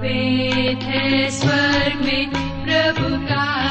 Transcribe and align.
वेद 0.00 0.78
है 0.82 1.30
स्वर्ग 1.30 2.00
में 2.04 2.30
प्रभु 2.64 3.26
का 3.26 3.70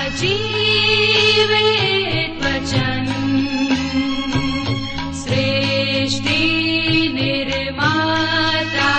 वचन। 2.38 3.06
सृष्टि 5.14 6.42
निर्माता 7.14 8.94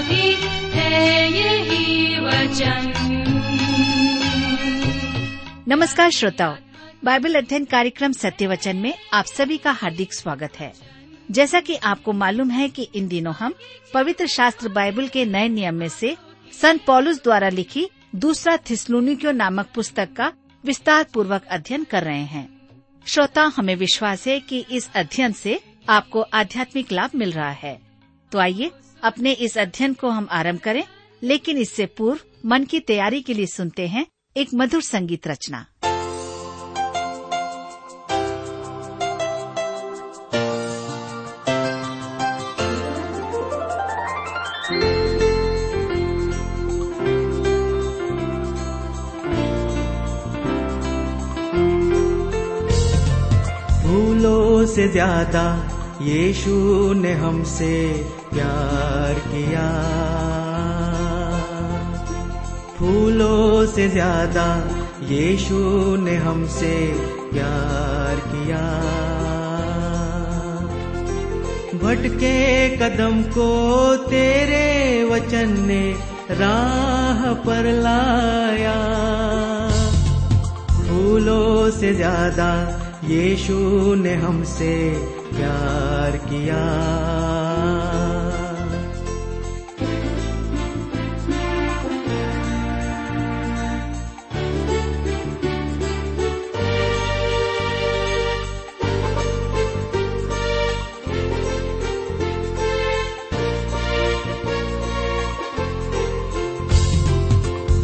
भी 0.00 0.36
है 0.78 1.32
यही 1.32 2.20
वचन। 2.20 2.92
नमस्कार 5.68 6.10
श्रोताओं, 6.10 6.56
बाइबल 7.04 7.34
अध्ययन 7.34 7.64
कार्यक्रम 7.64 8.12
सत्य 8.12 8.46
वचन 8.46 8.76
में 8.76 8.94
आप 9.12 9.24
सभी 9.24 9.56
का 9.56 9.72
हार्दिक 9.72 10.14
स्वागत 10.14 10.52
है। 10.60 10.72
जैसा 11.30 11.60
कि 11.60 11.74
आपको 11.74 12.12
मालूम 12.12 12.50
है 12.50 12.68
कि 12.68 12.88
इन 12.94 13.08
दिनों 13.08 13.34
हम 13.40 13.54
पवित्र 13.94 14.26
शास्त्र 14.26 14.68
बाइबल 14.68 15.08
के 15.08 15.24
नए 15.24 15.48
नियम 15.48 15.74
में 15.74 15.88
से 15.88 16.16
संत 16.52 16.84
पॉलुस 16.86 17.22
द्वारा 17.22 17.48
लिखी 17.48 17.90
दूसरा 18.14 18.56
थिसलुनिको 18.56 19.30
नामक 19.30 19.68
पुस्तक 19.74 20.12
का 20.12 20.32
विस्तार 20.64 21.04
पूर्वक 21.14 21.44
अध्ययन 21.44 21.84
कर 21.84 22.04
रहे 22.04 22.22
हैं। 22.22 22.56
श्रोता, 23.06 23.42
हमें 23.56 23.76
विश्वास 23.76 24.26
है 24.26 24.40
कि 24.40 24.64
इस 24.70 24.90
अध्ययन 24.94 25.32
से 25.32 25.60
आपको 25.88 26.20
आध्यात्मिक 26.20 26.92
लाभ 26.92 27.10
मिल 27.14 27.32
रहा 27.32 27.50
है। 27.50 27.80
तो 28.32 28.38
आइए, 28.38 28.70
अपने 29.02 29.32
इस 29.32 29.58
अध्ययन 29.58 29.94
को 29.94 30.08
हम 30.08 30.28
आरंभ 30.30 30.58
करें, 30.58 30.84
लेकिन 31.22 31.58
इससे 31.58 31.86
पूर्व 31.86 32.20
मन 32.46 32.64
की 32.64 32.80
तैयारी 32.80 33.22
के 33.22 33.34
लिए 33.34 33.46
सुनते 33.46 33.86
हैं 33.86 34.06
एक 34.36 34.48
मधुर 34.54 34.82
संगीत 34.82 35.28
रचना। 35.28 35.66
ज़्यादा, 54.86 55.70
यीशु 56.02 56.92
ने 56.94 57.12
हमसे 57.12 58.04
प्यार 58.32 59.14
किया। 59.14 59.66
फूलों 62.78 63.66
से 63.66 63.88
ज़्यादा, 63.88 64.64
यीशु 65.02 65.56
ने 65.96 66.16
हमसे 66.16 66.92
प्यार 67.32 68.16
किया। 68.16 68.62
भटके 71.82 72.68
कदम 72.76 73.22
को 73.22 73.96
तेरे 73.96 75.04
वचन 75.04 75.60
ने 75.60 75.94
राह 76.30 77.32
पर 77.34 77.72
लाया। 77.72 78.76
फूलों 80.88 81.70
से 81.70 81.94
ज़्यादा 81.94 82.75
यीशु 83.08 83.54
ने 83.94 84.14
हमसे 84.14 84.72
प्यार 85.30 86.16
किया। 86.16 86.62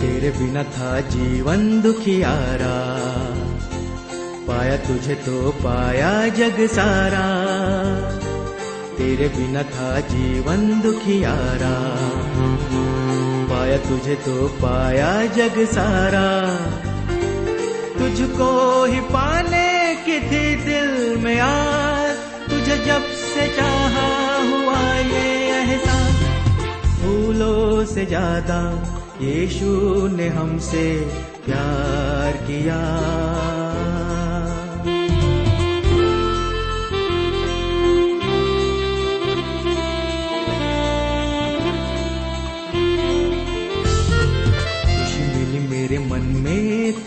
तेरे 0.01 0.31
बिना 0.39 0.63
था 0.75 1.01
जीवन 1.11 1.81
दुखियारा 1.83 2.77
पाया, 4.63 4.77
तुझे 4.79 5.15
तो 5.27 5.51
पाया 5.59 6.11
जग 6.39 6.59
सारा। 6.71 7.23
तेरे 8.97 9.29
बिना 9.29 9.63
था 9.71 9.89
जीवन 10.07 10.61
दुखियारा 10.83 11.73
पाया, 13.51 13.79
तुझे 13.89 14.15
तो 14.27 14.47
पाया 14.63 15.11
जग 15.35 15.59
सारा। 15.73 16.23
तुझको 17.99 18.53
ही 18.85 19.01
पाने 19.11 19.67
की 20.07 20.21
थी 20.31 20.45
दिल 20.65 21.19
में 21.25 21.39
आज 21.41 22.15
तुझे 22.51 22.79
जब 22.87 23.11
से 23.25 23.49
चाहा 23.57 24.09
हुआ 24.47 24.81
ये 25.11 25.27
एहसास। 25.59 26.25
फूलों 27.03 27.85
से 27.85 28.07
ज़्यादा 28.07 28.63
यीशु 29.23 30.07
ने 30.17 30.29
हमसे 30.39 30.89
प्यार 31.47 32.37
किया। 32.47 32.81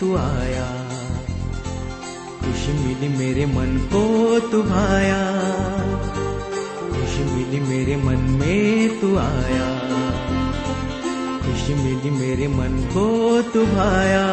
तू 0.00 0.14
आया। 0.16 0.64
खुशी 2.40 2.72
मिली 2.72 3.08
मेरे 3.08 3.46
मन 3.46 3.76
को 3.92 4.02
तू 4.50 4.62
भाया 4.62 5.20
खुशी 6.90 7.24
मिली 7.24 7.60
मेरे 7.60 7.96
मन 7.96 8.20
में 8.40 9.00
तू 9.00 9.16
आया। 9.18 9.68
खुशी 11.44 11.74
मिली 11.74 12.10
मेरे 12.10 12.48
मन 12.48 12.78
को 12.94 13.06
तू 13.52 13.64
भाया 13.66 14.26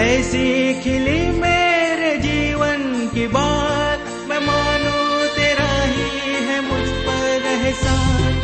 ऐसी 0.00 0.46
खिली 0.82 1.20
मेरे 1.40 2.16
जीवन 2.18 3.08
की 3.14 3.26
बात, 3.28 4.04
मैं 4.28 4.40
मानो 4.46 5.26
तेरा 5.36 5.72
ही 5.86 6.44
है 6.48 6.60
मुझ 6.68 6.86
पर 7.06 7.48
एहसान 7.48 8.40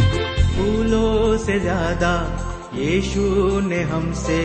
फूलों 0.57 1.37
से 1.39 1.59
ज़्यादा 1.61 2.13
यीशु 2.79 3.21
ने 3.61 3.81
हमसे 3.83 4.41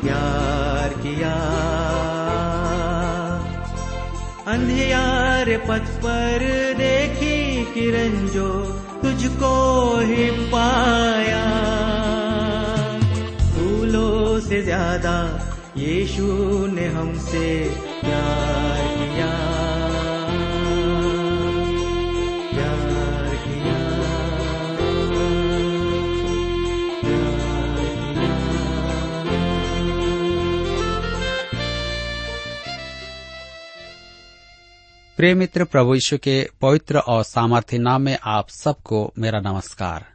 प्यार 0.00 0.94
किया। 0.98 1.34
अंधियार 4.52 5.50
पथ 5.68 5.90
पर 6.04 6.44
देखी 6.78 7.64
किरण 7.74 8.26
जो 8.28 8.48
तुझको 9.02 9.54
ही 10.00 10.30
पाया। 10.48 11.44
फूलों 13.52 14.40
से 14.40 14.62
ज़्यादा 14.62 15.16
यीशु 15.76 16.26
ने 16.66 16.86
हमसे 16.88 17.48
प्यार 18.00 18.87
प्रिय 35.18 35.34
मित्र 35.34 35.64
प्रभु 35.64 35.94
यीशु 35.94 36.18
के 36.18 36.48
पवित्र 36.60 36.98
और 36.98 37.22
सामर्थ्य 37.22 37.78
नाम 37.78 38.02
में 38.02 38.18
आप 38.24 38.48
सबको 38.48 39.12
मेरा 39.18 39.40
नमस्कार। 39.40 40.06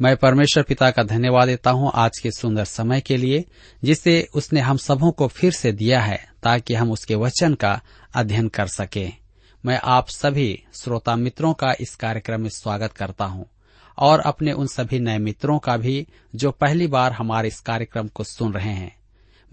मैं 0.00 0.16
परमेश्वर 0.16 0.62
पिता 0.62 0.90
का 0.90 1.02
धन्यवाद 1.02 1.48
देता 1.48 1.70
हूँ 1.70 1.92
आज 1.94 2.18
के 2.18 2.30
सुंदर 2.30 2.64
समय 2.64 3.00
के 3.00 3.16
लिए, 3.16 3.44
जिसे 3.84 4.28
उसने 4.34 4.60
हम 4.60 4.76
सबों 4.76 5.12
को 5.12 5.28
फिर 5.28 5.52
से 5.52 5.72
दिया 5.72 6.00
है, 6.00 6.28
ताकि 6.42 6.74
हम 6.74 6.92
उसके 6.92 7.14
वचन 7.14 7.54
का 7.54 7.80
अध्ययन 8.14 8.48
कर 8.48 8.66
सकें। 8.66 9.16
मैं 9.66 9.80
आप 9.84 10.08
सभी 10.08 10.62
श्रोता 10.74 11.16
मित्रों 11.16 11.54
का 11.54 11.74
इस 11.80 11.94
कार्यक्रम 11.94 12.40
में 12.40 12.48
स्वागत 12.48 12.92
करता 12.92 13.24
हूँ, 13.24 13.46
और 13.98 14.20
अपने 14.20 14.52
उन 14.52 14.66
सभी 14.66 14.98
नए 14.98 15.18
मित्रों 15.18 15.58
का 15.58 15.76
भी, 15.76 16.06
जो 16.34 16.50
पहली 16.50 16.86
बार 16.86 17.12
हमारे 17.12 17.48
इस 17.48 17.60
कार्यक्रम 17.60 18.08
को 18.08 18.24
सुन 18.24 18.52
रहे 18.52 18.72
हैं। 18.72 18.96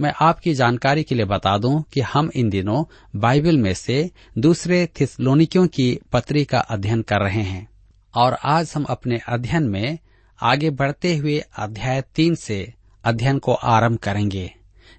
मैं 0.01 0.13
आपकी 0.21 0.53
जानकारी 0.53 1.03
के 1.03 1.15
लिए 1.15 1.25
बता 1.25 1.57
दूँ 1.57 1.83
कि 1.93 2.01
हम 2.01 2.31
इन 2.35 2.49
दिनों 2.49 2.83
बाइबल 3.15 3.57
में 3.57 3.73
से 3.73 4.11
दूसरे 4.37 4.89
थिसलोनिकियों 5.01 5.67
की 5.67 5.99
पत्री 6.11 6.45
का 6.45 6.59
अध्ययन 6.59 7.01
कर 7.01 7.19
रहे 7.19 7.41
हैं। 7.41 7.69
और 8.15 8.33
आज 8.33 8.73
हम 8.75 8.83
अपने 8.83 9.19
अध्ययन 9.27 9.63
में 9.63 9.99
आगे 10.41 10.69
बढ़ते 10.69 11.15
हुए 11.15 11.43
अध्याय 11.57 12.01
तीन 12.01 12.35
से 12.35 12.73
अध्ययन 13.03 13.39
को 13.39 13.53
आरंभ 13.53 13.97
करेंगे, 13.97 14.53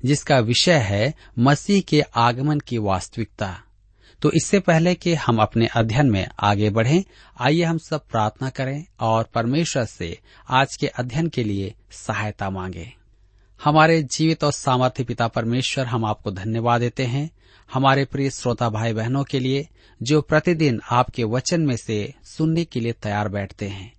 जिसका 0.04 0.38
विषय 0.38 0.78
है 0.78 1.14
मसीह 1.38 1.80
के 1.80 2.00
आगमन 2.00 2.60
की 2.60 2.78
वास्तविकता। 2.78 3.58
तो 4.22 4.30
इससे 4.30 4.60
पहले 4.60 4.94
कि 4.94 5.14
हम 5.14 5.38
अपने 5.38 5.66
अध्ययन 5.66 6.10
में 6.10 6.28
आगे 6.40 6.70
बढ़ें, 6.70 7.04
आइए 7.40 7.62
हम 7.62 7.78
सब 7.78 8.06
प्रार्थना 8.06 8.50
करें 8.50 8.84
और 9.00 9.24
परमेश्वर 9.34 9.84
से 9.84 10.18
आज 10.50 10.76
के 10.76 10.86
अध्ययन 10.86 11.28
के 11.28 11.44
लिए 11.44 11.74
सहायता 11.90 12.50
मांगें। 12.50 13.01
हमारे 13.64 14.02
जीवित 14.02 14.44
और 14.44 14.52
सामर्थ्य 14.52 15.04
पिता 15.04 15.28
परमेश्वर 15.28 15.86
हम 15.86 16.04
आपको 16.04 16.30
धन्यवाद 16.30 16.80
देते 16.80 17.04
हैं। 17.04 17.30
हमारे 17.72 18.04
प्रिय 18.04 18.30
श्रोता 18.30 18.68
भाई 18.68 18.92
बहनों 18.92 19.24
के 19.24 19.38
लिए, 19.38 19.68
जो 20.02 20.22
प्रतिदिन 20.22 20.80
आपके 20.90 21.24
वचन 21.24 21.60
में 21.60 21.76
से 21.76 22.14
सुनने 22.24 22.64
के 22.64 22.80
लिए 22.80 22.92
तैयार 22.92 23.28
बैठते 23.28 23.68
हैं। 23.68 23.92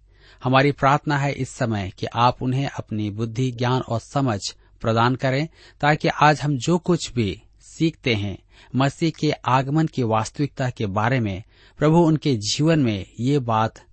हमारी 0.43 0.71
प्रार्थना 0.71 1.17
है 1.17 1.33
इस 1.33 1.49
समय 1.49 1.91
कि 1.97 2.05
आप 2.05 2.43
उन्हें 2.43 2.67
अपनी 2.67 3.09
बुद्धि, 3.09 3.51
ज्ञान 3.51 3.81
और 3.81 3.99
समझ 3.99 4.39
प्रदान 4.81 5.15
करें, 5.15 5.47
ताकि 5.81 6.07
आज 6.07 6.41
हम 6.41 6.57
जो 6.57 6.77
कुछ 6.77 7.13
भी 7.13 7.41
सीखते 7.61 8.13
हैं, 8.13 8.37
मसीह 8.75 9.11
के 9.19 9.31
आगमन 9.31 9.87
की 9.87 10.03
वास्तविकता 10.03 10.69
के 10.69 10.85
बारे 10.85 11.19
में, 11.19 11.43
प्रभु 11.77 11.97
उनके 11.97 12.35
जीवन 12.35 12.79
में 12.79 13.05
ये 13.19 13.39
बात 13.39 13.85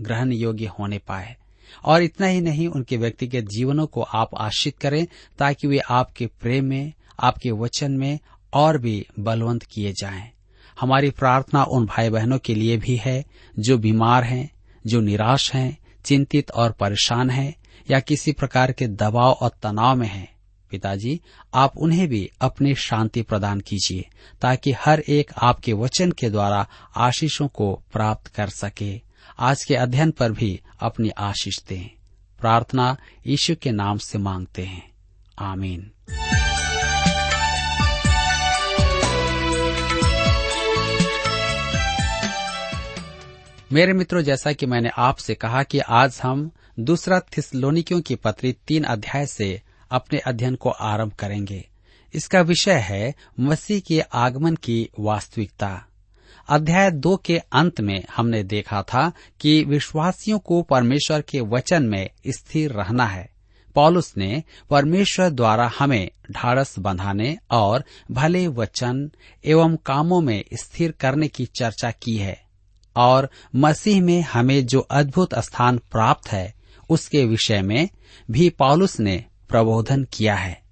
ग्रहण 0.00 0.32
योग्य 0.32 0.66
होने 0.66 0.98
पाए। 0.98 1.36
और 1.84 2.02
इतना 2.02 2.26
ही 2.26 2.40
नहीं, 2.40 2.68
उनके 2.68 2.96
व्यक्तिगत 2.96 3.48
जीवनों 3.48 3.86
को 3.86 4.02
आप 4.02 4.30
आश्रित 4.38 4.78
करें 4.78 5.06
ताकि 5.38 5.66
वे 5.66 5.78
आपके 5.78 6.26
प्रेम 6.26 6.64
में, 6.64 6.92
आपके 7.20 7.50
वचन 7.50 7.92
में 7.92 8.18
और 8.52 8.78
भी 8.78 9.06
बलवंत 9.18 9.62
किए 9.62 9.92
जाएँ। 9.92 10.30
हमारी 10.80 11.10
प्रार्थना 11.10 11.62
उन 11.62 11.86
भाई 11.86 12.10
बहनों 12.10 12.38
के 12.38 12.54
लिए 12.54 12.76
भी 12.76 12.96
है, 12.96 13.24
जो 13.58 13.78
बीमार 13.78 14.24
हैं, 14.24 14.50
जो 14.86 15.00
निराश 15.00 15.54
हैं, 15.54 15.78
चिंतित 16.04 16.50
और 16.50 16.72
परेशान 16.72 17.30
हैं, 17.30 17.54
या 17.90 18.00
किसी 18.00 18.32
प्रकार 18.32 18.72
के 18.72 18.86
दबाव 18.86 19.32
और 19.32 19.50
तनाव 19.62 19.96
में 19.96 20.08
हैं 20.08 20.36
पिताजी, 20.70 21.20
आप 21.54 21.78
उन्हें 21.78 22.08
भी 22.08 22.30
अपनी 22.40 22.74
शांति 22.74 23.22
प्रदान 23.22 23.60
कीजिए, 23.60 24.08
ताकि 24.42 24.72
हर 24.72 25.00
एक 25.00 25.30
आपके 25.38 25.72
वचन 25.72 26.10
के 26.10 26.30
द्वारा 26.30 26.68
आशीषों 26.96 27.48
को 27.48 27.82
प्राप्त 27.92 28.26
कर 28.26 28.48
सके 28.48 29.05
आज 29.38 29.64
के 29.64 29.74
अध्ययन 29.74 30.10
पर 30.10 30.32
भी 30.32 30.60
अपनी 30.80 31.08
आशीष 31.08 31.62
दें। 31.62 31.90
प्रार्थना 32.40 32.96
यीशु 33.26 33.54
के 33.62 33.70
नाम 33.70 33.98
से 33.98 34.18
मांगते 34.18 34.62
हैं। 34.62 34.90
आमीन। 35.38 35.90
मेरे 43.72 43.92
मित्रों, 43.92 44.22
जैसा 44.22 44.52
कि 44.52 44.66
मैंने 44.66 44.90
आपसे 44.96 45.34
कहा 45.34 45.62
कि 45.62 45.78
आज 45.78 46.20
हम 46.22 46.50
दूसरा 46.80 47.20
थिसलोनिकियों 47.20 48.00
की 48.00 48.14
पत्री 48.14 48.56
तीन 48.66 48.84
अध्याय 48.84 49.26
से 49.26 49.62
अपने 49.90 50.18
अध्ययन 50.18 50.54
को 50.54 50.70
आरंभ 50.70 51.12
करेंगे। 51.12 51.68
इसका 52.14 52.40
विषय 52.40 52.74
है 52.74 53.14
मसीह 53.40 53.80
के 53.80 54.00
आगमन 54.00 54.56
की 54.56 54.88
वास्तविकता। 55.00 55.85
अध्याय 56.48 56.90
दो 56.90 57.16
के 57.16 57.38
अंत 57.38 57.80
में 57.80 58.04
हमने 58.16 58.42
देखा 58.42 58.82
था 58.82 59.12
कि 59.40 59.64
विश्वासियों 59.64 60.38
को 60.38 60.62
परमेश्वर 60.62 61.20
के 61.20 61.40
वचन 61.40 61.82
में 61.82 62.10
स्थिर 62.28 62.72
रहना 62.72 63.06
है। 63.06 63.30
पॉलुस 63.74 64.14
ने 64.16 64.42
परमेश्वर 64.70 65.30
द्वारा 65.30 65.72
हमें 65.78 66.10
ढाड़स 66.30 66.78
बंधाने 66.78 67.38
और 67.50 67.84
भले 68.10 68.46
वचन 68.46 69.10
एवं 69.44 69.76
कामों 69.76 70.20
में 70.20 70.44
स्थिर 70.54 70.92
करने 70.92 71.28
की 71.28 71.46
चर्चा 71.46 71.90
की 71.90 72.16
है 72.16 72.42
और 72.96 73.30
मसीह 73.56 74.02
में 74.02 74.20
हमें 74.22 74.66
जो 74.66 74.80
अद्भुत 74.80 75.34
स्थान 75.34 75.78
प्राप्त 75.78 76.28
है, 76.28 76.54
उसके 76.90 77.24
विषय 77.24 77.62
में 77.62 77.88
भी 78.30 78.50
पॉलुस 78.50 79.00
ने 79.00 79.24
प्रबोधन 79.48 80.06
किया 80.12 80.34
है। 80.34 80.62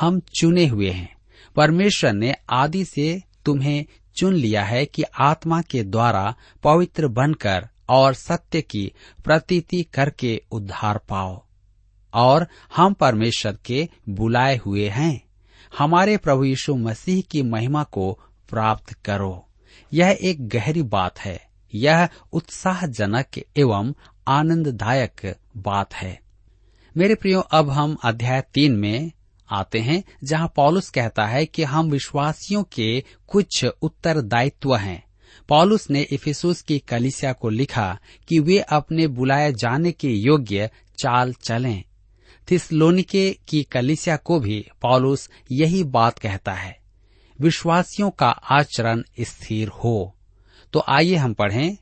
हम 0.00 0.20
चुने 0.20 0.66
हुए 0.66 0.90
हैं। 0.90 1.16
परमेश्वर 1.56 2.12
ने 2.12 2.34
आदि 2.50 2.84
से 2.84 3.22
तुम्हें 3.44 3.86
चुन 4.18 4.34
लिया 4.34 4.64
है 4.64 4.86
कि 4.86 5.02
आत्मा 5.02 5.62
के 5.62 5.82
द्वारा 5.82 6.34
पवित्र 6.64 7.08
बनकर 7.08 7.68
और 7.88 8.14
सत्य 8.14 8.62
की 8.62 8.92
प्रतीति 9.24 9.82
करके 9.82 10.42
उद्धार 10.52 10.98
पाओ। 10.98 11.42
और 12.14 12.46
हम 12.76 12.92
परमेश्वर 12.92 13.58
के 13.66 13.88
बुलाए 14.08 14.56
हुए 14.56 14.88
हैं। 14.88 15.24
हमारे 15.78 16.16
प्रभु 16.16 16.44
यीशु 16.44 16.74
मसीह 16.74 17.22
की 17.30 17.42
महिमा 17.42 17.82
को 17.82 18.18
प्राप्त 18.50 18.92
करो। 18.92 19.48
यह 19.92 20.18
एक 20.22 20.48
गहरी 20.48 20.82
बात 20.82 21.18
है। 21.18 21.48
यह 21.74 22.08
उत्साहजनक 22.32 23.38
एवं 23.38 23.94
आनंददायक 24.28 25.36
बात 25.56 25.94
है। 25.94 26.20
मेरे 26.96 27.14
प्रियो, 27.14 27.40
अब 27.40 27.70
हम 27.70 27.96
अध्याय 28.04 28.40
तीन 28.40 28.72
में 28.76 29.12
आते 29.50 29.78
हैं, 29.78 30.02
जहाँ 30.24 30.52
पॉलुस 30.56 30.90
कहता 30.90 31.26
है 31.26 31.46
कि 31.46 31.62
हम 31.62 31.90
विश्वासियों 31.90 32.62
के 32.62 33.04
कुछ 33.28 33.64
उत्तरदायित्व 33.82 34.76
हैं। 34.76 35.04
पॉलुस 35.48 35.90
ने 35.90 36.00
इफिसुस 36.02 36.62
की 36.62 36.78
कलिसिया 36.78 37.32
को 37.32 37.48
लिखा 37.48 37.98
कि 38.28 38.38
वे 38.38 38.58
अपने 38.58 39.06
बुलाए 39.06 39.52
जाने 39.52 39.92
के 39.92 40.08
योग्य 40.08 40.70
चाल 40.98 41.32
चलें। 41.32 41.82
थिसलोनिके 42.50 43.30
की 43.48 43.62
कलिसिया 43.62 44.16
को 44.16 44.40
भी 44.40 44.66
पॉलुस 44.82 45.30
यही 45.52 45.84
बात 45.84 46.18
कहता 46.18 46.52
है, 46.52 46.78
विश्वासियों 47.40 48.10
का 48.10 48.28
आचरण 48.28 49.02
स्थिर 49.20 49.68
हो। 49.68 50.14
तो 50.72 50.84
आइए 50.88 51.14
हम 51.14 51.34
पढ़ें। 51.34 51.76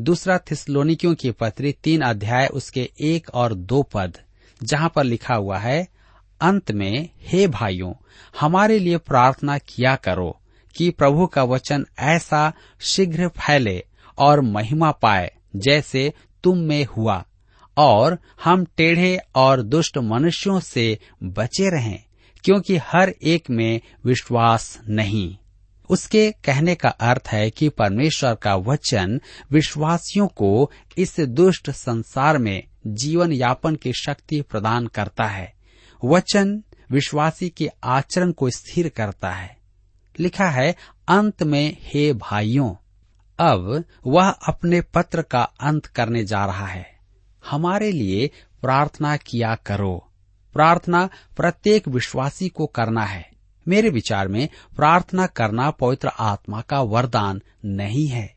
दूसरा 0.00 0.38
थिसलोनिकियों 0.38 1.14
की 1.14 1.30
पत्री 1.30 1.72
तीन 1.72 2.00
अध्याय 2.00 2.46
उसके 2.46 2.90
एक 3.00 3.30
और 3.34 3.54
दो 3.54 3.82
पद, 3.82 4.16
जहाँ 4.62 4.92
पर 4.94 5.04
लिखा 5.04 5.34
हुआ 5.34 5.58
है 5.58 5.86
अंत 6.40 6.72
में, 6.72 7.08
हे 7.22 7.46
भाइयों, 7.46 7.94
हमारे 8.40 8.78
लिए 8.78 8.96
प्रार्थना 8.96 9.58
किया 9.58 9.96
करो 9.96 10.40
कि 10.76 10.90
प्रभु 10.90 11.26
का 11.26 11.42
वचन 11.42 11.86
ऐसा 11.98 12.52
शीघ्र 12.80 13.28
फैले 13.28 13.84
और 14.18 14.40
महिमा 14.40 14.90
पाए 14.90 15.34
जैसे 15.56 16.12
तुम 16.42 16.58
में 16.58 16.86
हुआ। 16.96 17.24
और 17.78 18.18
हम 18.44 18.64
टेढ़े 18.64 19.18
और 19.34 19.62
दुष्ट 19.62 19.98
मनुष्यों 19.98 20.60
से 20.60 20.98
बचे 21.22 21.70
रहें, 21.70 22.04
क्योंकि 22.44 22.76
हर 22.76 23.14
एक 23.22 23.50
में 23.50 23.80
विश्वास 24.04 24.80
नहीं। 24.88 25.36
उसके 25.90 26.34
कहने 26.44 26.74
का 26.74 26.88
अर्थ 26.88 27.28
है 27.28 27.50
कि 27.50 27.68
परमेश्वर 27.68 28.34
का 28.34 28.54
वचन 28.54 29.20
विश्वासियों 29.52 30.26
को 30.26 30.70
इस 30.98 31.20
दुष्ट 31.20 31.70
संसार 31.70 32.38
में 32.38 32.62
जीवन 32.86 33.32
यापन 33.32 33.76
की 33.76 33.92
शक्ति 33.92 34.40
प्रदान 34.40 34.86
करता 34.86 35.24
है। 35.24 35.55
वचन 36.06 36.62
विश्वासी 36.90 37.48
के 37.48 37.70
आचरण 37.84 38.32
को 38.32 38.50
स्थिर 38.50 38.88
करता 38.88 39.30
है। 39.30 39.56
लिखा 40.20 40.48
है, 40.48 40.76
अंत 41.08 41.42
में 41.42 41.76
हे 41.80 42.12
भाइयों, 42.12 42.74
अब 43.38 43.84
वह 44.06 44.28
अपने 44.28 44.80
पत्र 44.80 45.22
का 45.22 45.42
अंत 45.42 45.86
करने 45.86 46.24
जा 46.24 46.46
रहा 46.46 46.66
है। 46.66 46.98
हमारे 47.50 47.92
लिए 47.92 48.30
प्रार्थना 48.62 49.16
किया 49.16 49.54
करो। 49.54 50.12
प्रार्थना 50.52 51.08
प्रत्येक 51.36 51.88
विश्वासी 51.88 52.48
को 52.48 52.66
करना 52.66 53.04
है। 53.04 53.30
मेरे 53.68 53.88
विचार 53.88 54.28
में 54.28 54.48
प्रार्थना 54.76 55.26
करना 55.26 55.70
पवित्र 55.70 56.08
आत्मा 56.08 56.60
का 56.60 56.80
वरदान 56.80 57.42
नहीं 57.64 58.08
है। 58.08 58.35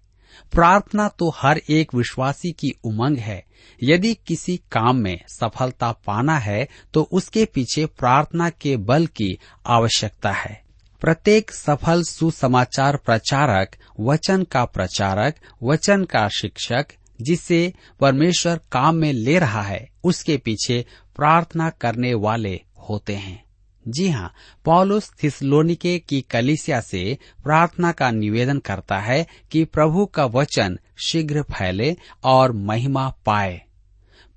प्रार्थना 0.52 1.08
तो 1.08 1.30
हर 1.30 1.62
एक 1.70 1.96
विश्वासी 1.96 2.52
की 2.52 2.72
उमंग 2.84 3.18
है। 3.18 3.44
यदि 3.84 4.14
किसी 4.28 4.58
काम 4.72 4.98
में 4.98 5.20
सफलता 5.28 5.92
पाना 5.92 6.38
है 6.38 6.68
तो 6.94 7.04
उसके 7.12 7.46
पीछे 7.46 7.86
प्रार्थना 7.86 8.50
के 8.50 8.78
बल 8.78 9.06
की 9.08 9.38
आवश्यकता 9.66 10.32
है। 10.32 10.62
प्रत्येक 11.02 11.52
सफल 11.52 12.04
सुसमाचार 12.04 12.98
प्रचारक, 12.98 13.76
वचन 14.00 14.44
का 14.44 14.66
प्रचारक, 14.66 15.36
वचन 15.64 16.04
का 16.04 16.28
शिक्षक, 16.30 16.86
जिसे 17.22 17.74
परमेश्वर 18.00 18.60
काम 18.72 18.96
में 18.96 19.14
ले 19.14 19.40
रहा 19.40 19.62
है, 19.62 19.90
उसके 20.04 20.38
पीछे 20.38 20.86
प्रार्थना 21.16 21.70
करने 21.70 22.14
वाले 22.14 22.62
होते 22.90 23.16
हैं। 23.16 23.49
जी 23.90 24.10
हाँ 24.10 24.34
पॉलुस 24.66 25.12
थिसलोनिके 25.24 26.00
की 26.00 26.22
कलिसिया 26.22 26.82
से 26.82 27.18
प्रार्थना 27.44 27.92
का 27.92 28.12
निवेदन 28.12 28.60
करता 28.60 29.00
है 29.00 29.28
कि 29.52 29.66
प्रभु 29.66 30.06
का 30.06 30.26
वचन 30.26 30.80
शीघ्र 31.06 31.42
फैले 31.42 31.98
और 32.24 32.52
महिमा 32.52 33.14
पाए। 33.26 33.62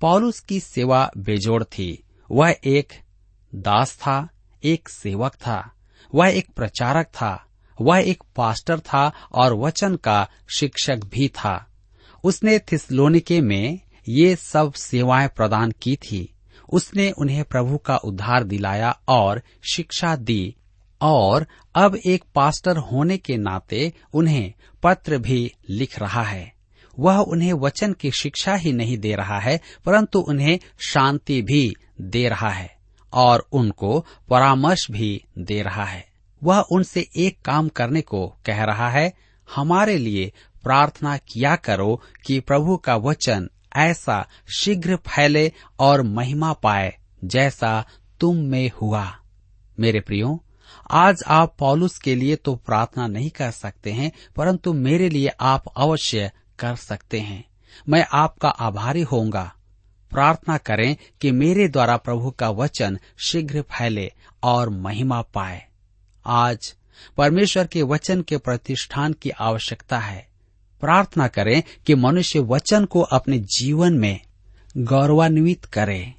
पॉलुस 0.01 0.39
की 0.39 0.59
सेवा 0.59 1.11
बेजोड़ 1.17 1.63
थी। 1.63 2.03
वह 2.31 2.55
एक 2.65 2.93
दास 3.55 3.95
था, 3.95 4.29
एक 4.63 4.89
सेवक 4.89 5.33
था, 5.33 5.71
वह 6.15 6.27
एक 6.27 6.47
प्रचारक 6.55 7.05
था, 7.05 7.45
वह 7.81 7.97
एक 7.97 8.23
पास्टर 8.35 8.79
था 8.79 9.11
और 9.31 9.53
वचन 9.53 9.95
का 9.95 10.27
शिक्षक 10.57 10.95
भी 10.95 11.27
था। 11.27 11.67
उसने 12.23 12.59
थिसलोनिके 12.59 13.41
में 13.41 13.79
ये 14.09 14.35
सब 14.35 14.73
सेवाएँ 14.73 15.27
प्रदान 15.27 15.73
की 15.81 15.95
थी। 15.95 16.32
उसने 16.73 17.11
उन्हें 17.11 17.43
प्रभु 17.43 17.77
का 17.77 17.97
उद्धार 17.97 18.43
दिलाया 18.43 18.99
और 19.07 19.41
शिक्षा 19.73 20.15
दी। 20.15 20.55
और 21.01 21.47
अब 21.75 21.95
एक 21.95 22.23
पास्टर 22.35 22.77
होने 22.77 23.17
के 23.17 23.37
नाते 23.37 23.93
उन्हें 24.13 24.53
पत्र 24.83 25.17
भी 25.17 25.51
लिख 25.69 25.99
रहा 25.99 26.23
है। 26.23 26.53
वह 26.99 27.17
उन्हें 27.17 27.53
वचन 27.53 27.93
की 27.93 28.11
शिक्षा 28.11 28.55
ही 28.55 28.73
नहीं 28.73 28.97
दे 28.97 29.15
रहा 29.15 29.39
है, 29.39 29.59
परंतु 29.85 30.19
उन्हें 30.19 30.59
शांति 30.87 31.41
भी 31.41 31.73
दे 32.01 32.29
रहा 32.29 32.49
है 32.49 32.75
और 33.13 33.47
उनको 33.51 34.05
परामर्श 34.29 34.87
भी 34.91 35.25
दे 35.39 35.61
रहा 35.61 35.85
है। 35.85 36.05
वह 36.43 36.59
उनसे 36.59 37.07
एक 37.17 37.41
काम 37.41 37.67
करने 37.67 38.01
को 38.01 38.27
कह 38.45 38.63
रहा 38.63 38.89
है, 38.89 39.13
हमारे 39.55 39.97
लिए 39.97 40.31
प्रार्थना 40.63 41.17
किया 41.17 41.55
करो 41.55 42.01
कि 42.27 42.39
प्रभु 42.39 42.77
का 42.77 42.95
वचन 42.95 43.49
ऐसा 43.75 44.27
शीघ्र 44.57 44.95
फैले 44.95 45.51
और 45.79 46.01
महिमा 46.01 46.53
पाए 46.53 46.97
जैसा 47.23 47.85
तुम 48.19 48.35
में 48.35 48.71
हुआ। 48.81 49.17
मेरे 49.79 49.99
प्रियो, 49.99 50.43
आज 50.91 51.23
आप 51.27 51.55
पॉलुस 51.59 51.97
के 51.97 52.15
लिए 52.15 52.35
तो 52.35 52.55
प्रार्थना 52.55 53.07
नहीं 53.07 53.29
कर 53.29 53.51
सकते 53.51 53.91
हैं, 53.91 54.11
परंतु 54.35 54.73
मेरे 54.73 55.09
लिए 55.09 55.27
आप 55.27 55.63
अवश्य 55.77 56.31
कर 56.59 56.75
सकते 56.75 57.19
हैं। 57.19 57.45
मैं 57.89 58.05
आपका 58.13 58.49
आभारी 58.49 59.01
होऊँगा। 59.01 59.53
प्रार्थना 60.11 60.57
करें 60.57 60.97
कि 61.21 61.31
मेरे 61.31 61.67
द्वारा 61.67 61.97
प्रभु 61.97 62.31
का 62.31 62.49
वचन 62.49 62.99
शीघ्र 63.17 63.61
फैले 63.61 64.11
और 64.43 64.69
महिमा 64.69 65.21
पाए। 65.21 65.65
आज 66.25 66.75
परमेश्वर 67.17 67.67
के 67.67 67.81
वचन 67.81 68.21
के 68.21 68.37
प्रतिष्ठान 68.37 69.13
की 69.13 69.29
आवश्यकता 69.29 69.99
है। 69.99 70.32
प्रार्थना 70.83 71.27
करें 71.27 71.63
कि 71.85 71.95
मनुष्य 71.95 72.39
वचन 72.39 72.85
को 72.85 73.01
अपने 73.01 73.39
जीवन 73.39 73.93
में 73.93 74.19
गौरवान्वित 74.77 75.65
करे 75.65 76.13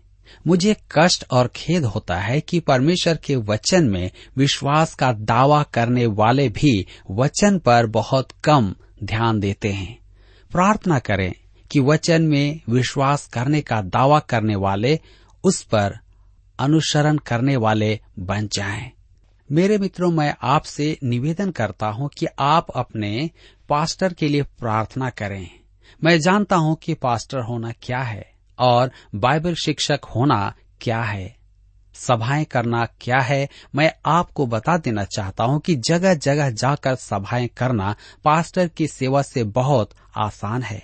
मुझे 0.47 0.77
कष्ट 0.93 1.25
और 1.31 1.49
खेद 1.49 1.85
होता 1.85 2.17
है 2.17 2.41
कि 2.41 2.61
परमेश्वर 2.61 3.17
के 3.17 3.37
वचन 3.37 3.85
में 3.85 4.11
विश्वास 4.37 4.95
का 4.95 5.13
दावा 5.13 5.63
करने 5.63 6.07
वाले 6.07 6.49
भी 6.49 6.87
वचन 7.11 7.59
पर 7.59 7.87
बहुत 7.87 8.29
कम 8.45 8.75
ध्यान 9.05 9.41
देते 9.41 9.69
हैं 9.69 9.99
प्रार्थना 10.53 10.99
करें 10.99 11.33
कि 11.71 11.81
वचन 11.81 12.23
में 12.23 12.61
विश्वास 12.71 13.27
करने 13.27 13.61
का 13.61 13.81
दावा 13.83 14.19
करने 14.19 14.57
वाले 14.57 15.01
उस 15.45 15.63
पर 15.63 15.99
अनुसरण 16.59 17.17
करने 17.17 17.57
वाले 17.57 18.01
बन 18.19 18.49
जाएँ। 18.53 18.91
मेरे 19.51 19.77
मित्रों, 19.79 20.11
मैं 20.11 20.35
आपसे 20.43 20.97
निवेदन 21.05 21.51
करता 21.51 21.87
हूँ 21.87 22.09
कि 22.19 22.27
आप 22.39 22.67
अपने 22.71 23.31
पास्टर 23.69 24.13
के 24.13 24.29
लिए 24.29 24.43
प्रार्थना 24.43 25.09
करें। 25.11 25.49
मैं 26.03 26.19
जानता 26.21 26.57
हूँ 26.57 26.77
कि 26.77 26.95
पास्टर 26.95 27.41
होना 27.41 27.73
क्या 27.83 27.99
है 27.99 28.25
और 28.59 28.91
बाइबल 29.15 29.55
शिक्षक 29.55 30.05
होना 30.07 30.55
क्या 30.81 31.01
है, 31.01 31.37
सभाएँ 31.95 32.45
करना 32.45 32.85
क्या 33.01 33.19
है। 33.19 33.49
मैं 33.75 33.91
आपको 34.07 34.47
बता 34.47 34.77
देना 34.77 35.05
चाहता 35.07 35.45
हूँ 35.45 35.61
कि 35.61 35.75
जगह 35.89 36.15
जगह 36.15 36.51
जाकर 36.53 36.95
सभाएँ 36.95 37.49
करना 37.49 37.95
पास्टर 38.25 38.69
की 38.69 38.87
सेवा 38.87 39.23
से 39.23 39.45
बहुत 39.45 39.91
आसान 40.17 40.63
है। 40.63 40.83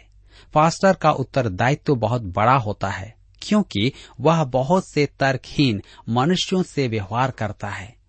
पास्टर 0.54 0.94
का 0.94 1.12
उत्तरदायित्व 1.12 1.82
तो 1.86 1.94
बहुत 1.96 2.22
बड़ा 2.22 2.56
होता 2.56 2.88
है, 2.88 3.14
क्योंकि 3.42 3.92
वह 4.20 4.44
बहुत 4.44 4.88
से 4.88 5.06
तर्कहीन 5.20 5.82
मनुष्यों 6.08 6.62
से 6.62 6.86
व्यवहार 6.88 7.30
करता 7.30 7.68
है। 7.68 7.99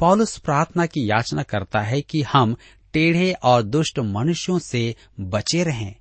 पॉलुस 0.00 0.38
प्रार्थना 0.38 0.86
की 0.86 1.10
याचना 1.10 1.42
करता 1.42 1.80
है 1.80 2.00
कि 2.00 2.22
हम 2.22 2.56
टेढ़े 2.92 3.32
और 3.32 3.62
दुष्ट 3.62 3.98
मनुष्यों 3.98 4.58
से 4.58 4.96
बचे 5.20 5.64
रहें। 5.64 5.94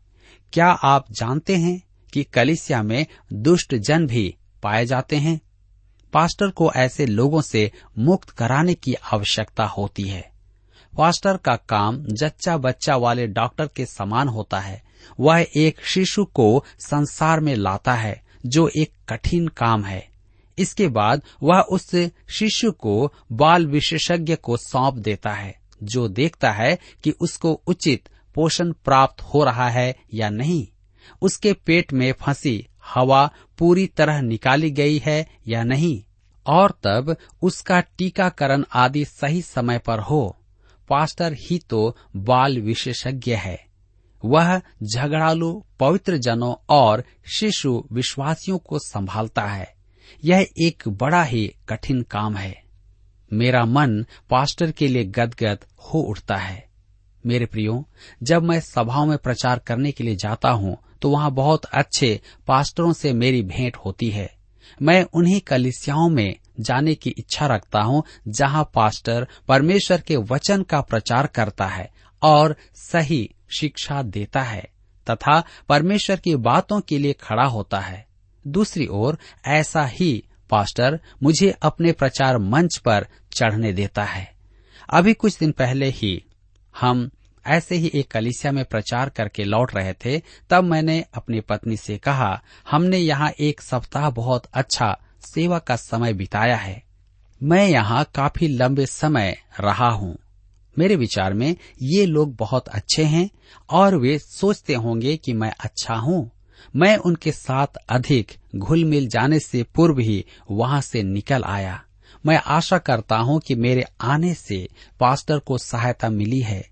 क्या 0.54 0.68
आप 0.68 1.12
जानते 1.12 1.56
हैं 1.56 1.84
कि 2.14 2.24
कलिसिया 2.24 2.84
में 2.84 3.06
दुष्ट 3.34 3.76
जन 3.76 4.08
भी 4.08 4.36
पाए 4.64 4.86
जाते 4.86 5.16
हैं? 5.16 5.42
पास्टर 6.14 6.50
को 6.50 6.72
ऐसे 6.76 7.06
लोगों 7.06 7.42
से 7.42 7.72
मुक्त 7.98 8.30
कराने 8.30 8.74
की 8.74 8.94
आवश्यकता 8.94 9.66
होती 9.66 10.04
है। 10.04 10.32
पास्टर 10.98 11.38
का 11.38 11.56
काम 11.56 12.04
जच्चा 12.04 12.58
बच्चा 12.58 12.96
वाले 12.96 13.28
डॉक्टर 13.28 13.68
के 13.68 13.86
समान 13.86 14.28
होता 14.28 14.60
है। 14.60 14.84
वह 15.20 15.46
एक 15.56 15.86
शिशु 15.86 16.26
को 16.26 16.66
संसार 16.80 17.40
में 17.40 17.56
लाता 17.56 17.94
है, 17.94 18.24
जो 18.46 18.68
एक 18.68 18.92
कठिन 19.10 19.48
काम 19.48 19.84
है। 19.84 20.17
इसके 20.60 20.88
बाद 20.88 21.22
वह 21.44 21.60
उस 21.60 21.96
शिशु 22.30 22.72
को 22.72 23.14
बाल 23.32 23.68
विशेषज्ञ 23.68 24.36
को 24.36 24.58
सौंप 24.58 24.94
देता 24.94 25.32
है, 25.32 25.60
जो 25.84 26.08
देखता 26.08 26.52
है 26.52 26.80
कि 27.04 27.12
उसको 27.12 27.62
उचित 27.68 28.10
पोषण 28.36 28.72
प्राप्त 28.72 29.22
हो 29.22 29.44
रहा 29.44 29.70
है 29.70 29.96
या 30.14 30.30
नहीं। 30.30 30.68
उसके 31.22 31.54
पेट 31.54 31.94
में 31.94 32.14
फंसी 32.14 32.68
हवा 32.86 33.32
पूरी 33.58 33.88
तरह 33.88 34.22
निकाली 34.22 34.72
गई 34.72 34.98
है 34.98 35.28
या 35.48 35.64
नहीं, 35.64 36.04
और 36.46 36.72
तब 36.84 37.18
उसका 37.42 37.80
टीकाकरण 37.80 38.64
आदि 38.74 39.06
सही 39.06 39.42
समय 39.42 39.78
पर 39.78 40.00
हो। 40.00 40.38
पास्टर 40.90 41.34
ही 41.34 41.60
तो 41.60 41.98
बाल 42.16 42.60
विशेषज्ञ 42.60 43.34
है। 43.34 43.66
वह 44.26 44.62
झगड़ालू 44.84 45.66
पवित्र 45.80 46.18
जनों 46.18 46.56
और 46.70 47.04
शिशु 47.26 47.88
विश्वासियों 47.92 48.58
को 48.58 48.80
संभालता 48.80 49.42
है। 49.42 49.77
यह 50.26 50.48
एक 50.58 50.88
बड़ा 50.88 51.24
ही 51.24 51.48
कठिन 51.70 52.02
काम 52.02 52.36
है। 52.38 52.64
मेरा 53.32 53.66
मन 53.66 54.06
पास्टर 54.30 54.72
के 54.72 54.88
लिए 54.88 55.04
गदगद 55.06 55.66
हो 55.86 56.00
उठता 56.02 56.36
है। 56.36 56.66
मेरे 57.24 57.46
प्रियो, 57.46 57.84
जब 58.24 58.44
मैं 58.44 58.60
सभाओं 58.60 59.06
में 59.06 59.18
प्रचार 59.18 59.60
करने 59.60 59.92
के 59.92 60.04
लिए 60.04 60.16
जाता 60.16 60.50
हूँ 60.50 60.78
तो 61.02 61.10
वहाँ 61.10 61.32
बहुत 61.32 61.66
अच्छे 61.66 62.20
पास्टरों 62.48 62.94
से 62.94 63.14
मेरी 63.14 63.42
भेंट 63.42 63.76
होती 63.76 64.10
है। 64.10 64.30
मैं 64.82 65.04
उन्हीं 65.14 65.40
कलिसियाओं 65.42 66.10
में 66.10 66.36
जाने 66.60 66.96
की 66.96 67.10
इच्छा 67.10 67.48
रखता 67.48 67.82
हूँ, 67.82 68.04
जहाँ 68.28 68.64
पास्टर 68.74 69.28
परमेश्वर 69.48 70.02
के 70.02 70.16
वचन 70.16 70.64
का 70.64 70.82
प्रचार 70.82 71.28
करता 71.28 71.66
है 71.66 71.90
और 72.22 72.56
सही 72.76 73.30
शिक्षा 73.60 74.02
देता 74.02 74.42
है, 74.42 74.68
तथा 75.08 75.44
परमेश्वर 75.70 76.20
की 76.20 76.36
बातों 76.36 76.80
के 76.82 76.98
लिए 76.98 77.14
खड़ा 77.14 77.46
होता 77.46 77.80
है। 77.80 78.07
दूसरी 78.48 78.88
ओर, 78.88 79.18
ऐसा 79.46 79.86
ही 79.86 80.24
पास्टर 80.50 81.00
मुझे 81.24 81.56
अपने 81.62 81.92
प्रचार 81.92 82.38
मंच 82.38 82.78
पर 82.78 83.08
चढ़ने 83.34 83.74
देता 83.74 84.04
है। 84.04 84.34
अभी 84.90 85.14
कुछ 85.14 85.38
दिन 85.38 85.52
पहले 85.52 85.90
ही 85.90 86.24
हम 86.80 87.10
ऐसे 87.48 87.76
ही 87.76 87.92
एक 87.94 88.12
कलिसिया 88.12 88.52
में 88.52 88.66
प्रचार 88.66 89.10
करके 89.10 89.44
लौट 89.44 89.76
रहे 89.76 89.94
थे, 89.94 90.22
तब 90.50 90.64
मैंने 90.64 91.06
अपनी 91.14 91.40
पत्नी 91.40 91.78
से 91.78 91.98
कहा, 91.98 92.42
हमने 92.72 92.98
यहाँ 92.98 93.32
एक 93.40 93.62
सप्ताह 93.62 94.10
बहुत 94.10 94.46
अच्छा 94.54 94.98
सेवा 95.22 95.60
का 95.60 95.76
समय 95.76 96.14
बिताया 96.14 96.56
है। 96.56 96.84
मैं 97.44 97.68
यहाँ 97.68 98.12
काफ़ी 98.16 98.48
लंबे 98.48 98.86
समय 98.86 99.38
रहा 99.60 99.90
हूँ। 99.90 100.18
मेरे 100.80 100.96
विचार 100.96 101.34
में 101.34 101.56
ये 101.82 102.06
लोग 102.06 102.36
बहुत 102.36 102.68
अच्छे 102.68 103.04
हैं 103.04 103.30
और 103.70 103.96
वे 103.96 104.20
सोचते 104.20 104.74
होंगे 104.74 105.18
कि 105.18 105.34
मैं 105.34 105.54
अच्छा 105.60 105.94
हूँ। 105.94 106.32
मैं 106.76 106.98
उनके 106.98 107.32
साथ 107.32 107.68
अधिक 107.90 108.32
घुल 108.56 108.86
मिल 108.86 109.08
जाने 109.08 109.40
से 109.40 109.64
पूर्व 109.64 110.00
ही 110.00 110.26
वहाँ 110.52 110.82
से 110.82 111.04
निकल 111.04 111.44
आया। 111.44 111.84
मैं 112.26 112.42
आशा 112.46 112.78
करता 112.78 113.18
हूँ 113.18 113.40
कि 113.40 113.56
मेरे 113.56 113.86
आने 114.02 114.34
से 114.34 114.70
पास्टर 115.00 115.40
को 115.40 115.58
सहायता 115.58 116.10
मिली 116.10 116.40
है। 116.40 116.70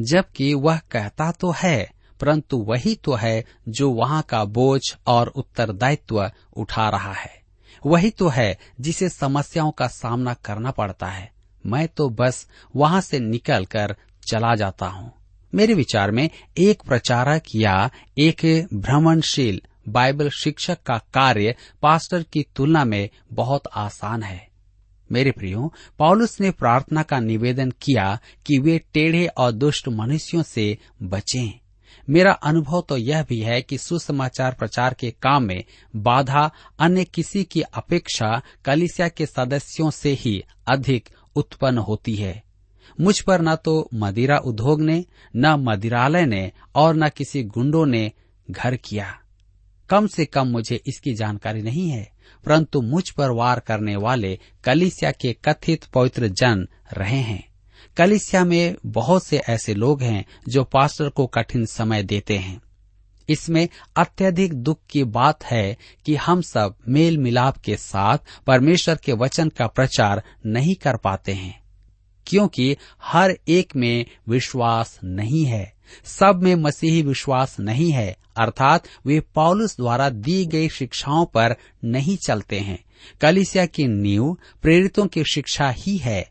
जबकि 0.00 0.54
वह 0.54 0.78
कहता 0.78 1.32
तो 1.32 1.50
है, 1.50 1.92
परंतु 2.20 2.56
वही 2.56 2.94
तो 2.94 3.14
है 3.14 3.44
जो 3.68 3.90
वहाँ 3.90 4.22
का 4.22 4.44
बोझ 4.44 4.80
और 5.06 5.28
उत्तरदायित्व 5.28 6.30
उठा 6.56 6.88
रहा 6.88 7.12
है। 7.12 7.42
वही 7.86 8.10
तो 8.10 8.28
है 8.28 8.58
जिसे 8.80 9.08
समस्याओं 9.08 9.70
का 9.70 9.86
सामना 9.86 10.34
करना 10.34 10.70
पड़ता 10.70 11.06
है। 11.06 11.32
मैं 11.66 11.88
तो 11.88 12.08
बस 12.08 12.46
वहाँ 12.76 13.00
से 13.00 13.20
निकल 13.20 13.64
कर 13.64 13.96
चला 14.30 14.54
जाता 14.54 14.86
हूँ। 14.86 15.12
मेरे 15.54 15.74
विचार 15.74 16.10
में 16.10 16.30
एक 16.58 16.82
प्रचारक 16.82 17.42
या 17.54 17.90
एक 18.18 18.68
भ्रमणशील 18.74 19.62
बाइबल 19.88 20.28
शिक्षक 20.28 20.82
का 20.82 20.98
कार्य 20.98 21.54
पास्टर 21.82 22.22
की 22.22 22.46
तुलना 22.56 22.84
में 22.84 23.08
बहुत 23.32 23.62
आसान 23.74 24.22
है 24.22 24.48
मेरे 25.12 25.30
प्रियो, 25.30 25.72
पॉलुस 25.98 26.40
ने 26.40 26.50
प्रार्थना 26.50 27.02
का 27.02 27.20
निवेदन 27.20 27.70
किया 27.70 28.18
कि 28.46 28.58
वे 28.58 28.78
टेढ़े 28.78 29.26
और 29.26 29.52
दुष्ट 29.52 29.88
मनुष्यों 29.88 30.42
से 30.42 30.78
बचें। 31.02 31.60
मेरा 32.10 32.32
अनुभव 32.32 32.84
तो 32.88 32.96
यह 32.96 33.22
भी 33.22 33.40
है 33.40 33.62
कि 33.62 33.78
सुसमाचार 33.78 34.54
प्रचार 34.54 34.94
के 34.94 35.10
काम 35.10 35.42
में 35.42 35.64
बाधा, 35.96 36.50
अन्य 36.78 37.04
किसी 37.04 37.44
की 37.44 37.60
अपेक्षा 37.60 38.42
कलिसिया 38.64 39.08
के 39.08 39.26
सदस्यों 39.26 39.90
से 39.90 40.10
ही 40.10 40.44
अधिक 40.66 41.08
उत्पन्न 41.36 41.78
होती 41.78 42.14
है 42.14 42.45
मुझ 43.00 43.20
पर 43.20 43.40
न 43.40 43.56
तो 43.56 43.88
मदिरा 43.94 44.38
उद्योग 44.38 44.82
ने, 44.82 45.04
न 45.36 45.46
मदिरालय 45.46 46.26
ने 46.26 46.52
और 46.74 46.96
न 46.96 47.08
किसी 47.08 47.42
गुंडों 47.42 47.86
ने 47.86 48.12
घर 48.50 48.76
किया। 48.76 49.20
कम 49.88 50.06
से 50.06 50.24
कम 50.24 50.46
मुझे 50.46 50.82
इसकी 50.86 51.14
जानकारी 51.14 51.62
नहीं 51.62 51.90
है, 51.90 52.12
परंतु 52.44 52.82
मुझ 52.82 53.10
पर 53.10 53.30
वार 53.30 53.60
करने 53.60 53.96
वाले 53.96 54.38
कलिसिया 54.64 55.10
के 55.10 55.36
कथित 55.44 55.84
पवित्र 55.84 56.28
जन 56.28 56.68
रहे 56.92 57.16
हैं। 57.16 57.48
कलिसिया 57.96 58.44
में 58.44 58.76
बहुत 58.86 59.24
से 59.24 59.38
ऐसे 59.38 59.74
लोग 59.74 60.02
हैं 60.02 60.24
जो 60.48 60.64
पास्टर 60.64 61.08
को 61.08 61.26
कठिन 61.26 61.66
समय 61.66 62.02
देते 62.02 62.38
हैं। 62.38 62.62
इसमें 63.28 63.68
अत्यधिक 63.96 64.54
दुख 64.54 64.78
की 64.90 65.04
बात 65.04 65.44
है 65.44 65.76
कि 66.04 66.14
हम 66.14 66.40
सब 66.40 66.76
मेल 66.88 67.18
मिलाप 67.18 67.56
के 67.56 67.76
साथ 67.76 68.18
परमेश्वर 68.46 68.96
के 68.96 69.12
वचन 69.12 69.48
का 69.48 69.66
प्रचार 69.66 70.22
नहीं 70.46 70.74
कर 70.74 70.96
पाते 70.96 71.32
हैं। 71.32 71.65
क्योंकि 72.26 72.76
हर 73.02 73.38
एक 73.48 73.76
में 73.76 74.06
विश्वास 74.28 75.00
नहीं 75.04 75.44
है। 75.44 75.72
सब 76.04 76.40
में 76.42 76.54
मसीही 76.54 77.02
विश्वास 77.02 77.56
नहीं 77.60 77.92
है, 77.92 78.16
अर्थात 78.36 78.84
वे 79.06 79.20
पौलुस 79.20 79.76
द्वारा 79.76 80.08
दी 80.08 80.46
गई 80.46 80.68
शिक्षाओं 80.68 81.26
पर 81.26 81.56
नहीं 81.84 82.16
चलते 82.16 82.60
हैं। 82.60 82.84
कलिसिया 83.20 83.66
की 83.66 83.86
नींव 83.86 84.38
प्रेरितों 84.62 85.06
की 85.06 85.24
शिक्षा 85.24 85.70
ही 85.70 85.96
है। 85.96 86.30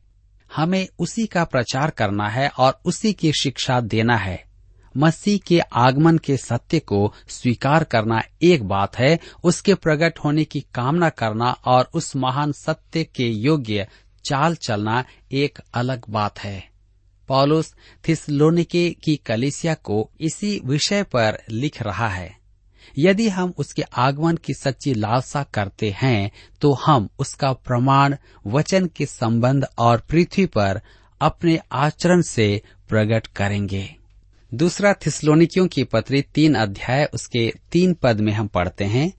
हमें 0.55 0.87
उसी 0.99 1.25
का 1.25 1.43
प्रचार 1.43 1.89
करना 1.89 2.29
है 2.29 2.49
और 2.49 2.79
उसी 2.85 3.13
की 3.13 3.31
शिक्षा 3.41 3.81
देना 3.81 4.17
है। 4.17 4.45
मसीह 4.97 5.39
के 5.47 5.59
आगमन 5.59 6.17
के 6.17 6.37
सत्य 6.37 6.79
को 6.79 7.13
स्वीकार 7.27 7.83
करना 7.83 8.21
एक 8.41 8.63
बात 8.63 8.97
है, 8.97 9.19
उसके 9.43 9.73
प्रकट 9.73 10.19
होने 10.19 10.43
की 10.43 10.61
कामना 10.61 11.09
करना 11.09 11.45
और 11.45 11.89
उस 11.93 12.15
महान 12.15 12.51
सत्य 12.51 13.03
के 13.03 13.23
योग्य 13.23 13.87
चाल 14.25 14.55
चलना 14.57 15.03
एक 15.33 15.59
अलग 15.73 16.03
बात 16.09 16.39
है। 16.39 16.63
पॉलुस 17.29 17.73
थिसलोनिके 18.07 18.89
की 19.03 19.15
कलिसिया 19.15 19.73
को 19.73 20.09
इसी 20.21 20.59
विषय 20.65 21.03
पर 21.03 21.37
लिख 21.51 21.81
रहा 21.81 22.07
है, 22.07 22.35
यदि 22.97 23.27
हम 23.29 23.53
उसके 23.57 23.81
आगमन 23.97 24.35
की 24.35 24.53
सच्ची 24.53 24.93
लालसा 24.93 25.43
करते 25.53 25.89
हैं 25.97 26.31
तो 26.61 26.73
हम 26.75 27.09
उसका 27.19 27.51
प्रमाण, 27.53 28.15
वचन 28.45 28.87
के 28.87 29.05
संबंध 29.05 29.67
और 29.77 30.03
पृथ्वी 30.09 30.45
पर 30.47 30.81
अपने 31.21 31.59
आचरण 31.71 32.21
से 32.21 32.61
प्रकट 32.89 33.27
करेंगे। 33.27 33.89
दूसरा 34.51 34.93
थिस्लोनिकियों 35.05 35.67
की 35.67 35.83
पत्री 35.83 36.21
तीन 36.35 36.55
अध्याय 36.55 37.09
उसके 37.13 37.51
तीन 37.71 37.93
पद 37.93 38.21
में 38.21 38.31
हम 38.33 38.47
पढ़ते 38.47 38.85
हैं, 38.85 39.11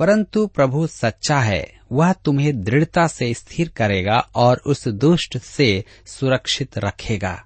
परंतु 0.00 0.46
प्रभु 0.46 0.86
सच्चा 0.86 1.40
है 1.40 1.77
वह 1.92 2.12
तुम्हें 2.12 2.62
दृढ़ता 2.62 3.06
से 3.06 3.34
स्थिर 3.34 3.68
करेगा 3.68 4.18
और 4.34 4.62
उस 4.66 4.88
दुष्ट 4.88 5.38
से 5.38 5.84
सुरक्षित 6.06 6.78
रखेगा। 6.78 7.44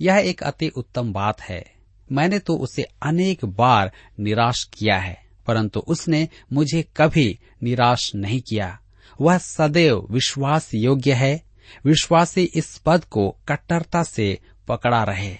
यह 0.00 0.16
एक 0.16 0.42
अति 0.42 0.68
उत्तम 0.68 1.12
बात 1.12 1.40
है। 1.40 1.72
मैंने 2.12 2.38
तो 2.38 2.56
उसे 2.56 2.82
अनेक 2.82 3.44
बार 3.44 3.92
निराश 4.20 4.64
किया 4.64 4.98
है, 4.98 5.22
परंतु 5.46 5.80
उसने 5.80 6.28
मुझे 6.52 6.84
कभी 6.96 7.38
निराश 7.62 8.14
नहीं 8.14 8.40
किया। 8.40 8.80
वह 9.20 9.38
सदैव 9.38 10.06
विश्वास 10.10 10.70
योग्य 10.74 11.12
है। 11.12 11.42
विश्वासी 11.84 12.44
इस 12.44 12.78
पद 12.78 13.04
को 13.04 13.36
कट्टरता 13.48 14.02
से 14.02 14.38
पकड़ा 14.68 15.04
रहे। 15.04 15.36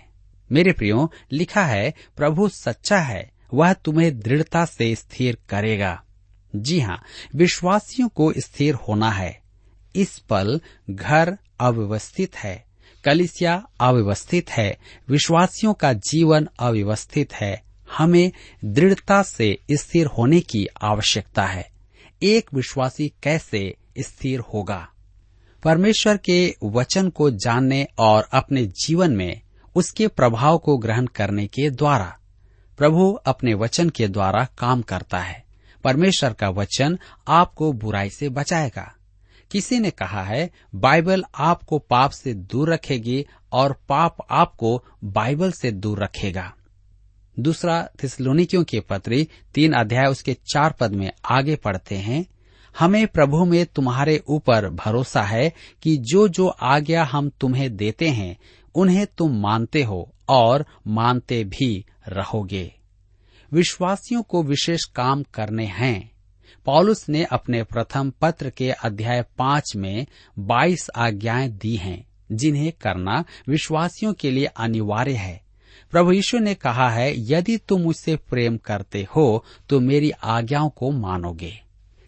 मेरे 0.53 0.73
प्रियो, 0.73 1.13
लिखा 1.33 1.65
है, 1.65 1.95
प्रभु 2.17 2.49
सच्चा 2.49 2.99
है। 2.99 3.31
वह 3.55 3.73
तुम्हें 3.73 4.21
दृढ़ता 4.21 4.65
से 4.65 4.95
स्थिर 4.95 5.39
करेगा। 5.49 6.03
जी 6.57 6.81
हाँ 6.81 7.03
विश्वासियों 7.35 8.09
को 8.09 8.33
स्थिर 8.39 8.75
होना 8.75 9.11
है। 9.11 9.41
इस 9.97 10.19
पल 10.19 10.61
घर 10.91 11.39
अव्यवस्थित 11.61 12.37
है, 12.37 12.65
कलिसिया 13.05 13.67
अव्यवस्थित 13.81 14.51
है, 14.51 14.79
विश्वासियों 15.09 15.75
का 15.75 15.93
जीवन 15.93 16.49
अव्यवस्थित 16.59 17.33
है। 17.33 17.63
हमें 17.99 18.33
दृढ़ता 18.65 19.23
से 19.23 19.59
स्थिर 19.73 20.07
होने 20.07 20.41
की 20.41 20.67
आवश्यकता 20.83 21.47
है। 21.47 21.71
एक 22.23 22.55
विश्वासी 22.55 23.13
कैसे 23.23 23.77
स्थिर 23.99 24.41
होगा? 24.41 24.89
परमेश्वर 25.63 26.17
के 26.17 26.57
वचन 26.65 27.09
को 27.09 27.31
जानने 27.31 27.87
और 27.99 28.29
अपने 28.33 28.67
जीवन 28.67 29.13
में 29.13 29.41
उसके 29.75 30.09
प्रभाव 30.09 30.59
को 30.59 30.79
ग्रहण 30.79 31.07
करने 31.07 31.47
के 31.47 31.71
द्वारा, 31.71 32.19
प्रभु 32.79 33.13
अपने 33.13 33.55
वचन 33.55 33.91
के 33.91 34.09
द्वारा 34.09 34.45
काम 34.59 34.83
करता 34.83 35.19
है। 35.19 35.48
परमेश्वर 35.89 36.33
का 36.33 36.49
वचन 36.49 36.99
आपको 37.29 37.73
बुराई 37.73 38.11
से 38.11 38.29
बचाएगा। 38.29 38.95
किसी 39.51 39.79
ने 39.79 39.91
कहा 39.91 40.23
है, 40.23 40.51
बाइबल 40.75 41.25
आपको 41.35 41.79
पाप 41.79 42.11
से 42.11 42.35
दूर 42.35 42.73
रखेगी 42.73 43.27
और 43.53 43.73
पाप 43.89 44.17
आपको 44.31 44.85
बाइबल 45.05 45.53
से 45.53 45.73
दूर 45.73 46.03
रखेगा। 46.03 46.55
दूसरा 47.39 47.89
थिसलोनिकियों 48.05 48.65
के 48.65 48.81
पत्री 48.81 49.29
तीन 49.55 49.73
अध्याय 49.73 50.07
उसके 50.07 50.35
चार 50.35 50.75
पद 50.81 50.93
में 50.93 51.13
आगे 51.25 51.57
पढ़ते 51.57 51.95
हैं, 51.95 52.27
हमें 52.79 53.07
प्रभु 53.07 53.45
में 53.45 53.67
तुम्हारे 53.67 54.23
ऊपर 54.29 54.69
भरोसा 54.69 55.23
है 55.23 55.53
कि 55.83 55.97
जो 55.97 56.29
जो 56.29 56.49
आज्ञा 56.49 57.05
हम 57.05 57.29
तुम्हें 57.29 57.77
देते 57.77 58.09
हैं, 58.09 58.39
उन्हें 58.75 59.07
तुम 59.07 59.41
मानते 59.41 59.83
हो 59.83 60.15
और 60.29 60.67
मानते 60.87 61.45
भी 61.45 61.87
रहोगे। 62.09 62.78
विश्वासियों 63.53 64.23
को 64.23 64.43
विशेष 64.43 64.85
काम 64.85 65.23
करने 65.23 65.65
हैं। 65.65 66.11
पॉलुस 66.67 67.09
ने 67.09 67.25
अपने 67.25 67.63
प्रथम 67.63 68.13
पत्र 68.21 68.51
के 68.51 68.71
अध्याय 68.71 69.25
पाँच 69.39 69.73
में 69.77 70.07
बाईस 70.39 70.91
आज्ञाएँ 70.97 71.49
दी 71.49 71.77
हैं, 71.77 72.07
जिन्हें 72.33 72.73
करना 72.73 73.25
विश्वासियों 73.49 74.15
के 74.15 74.31
लिए 74.31 74.45
अनिवार्य 74.45 75.13
है। 75.13 75.43
प्रभु 75.91 76.13
यीशु 76.13 76.39
ने 76.39 76.55
कहा 76.55 76.91
है, 76.91 77.33
यदि 77.33 77.57
तुम 77.57 77.81
मुझसे 77.81 78.17
प्रेम 78.17 78.57
करते 78.57 79.07
हो 79.17 79.45
तो 79.69 79.81
मेरी 79.81 80.11
आज्ञाओं 80.11 80.71
को 80.71 80.91
मानोगे। 80.91 81.53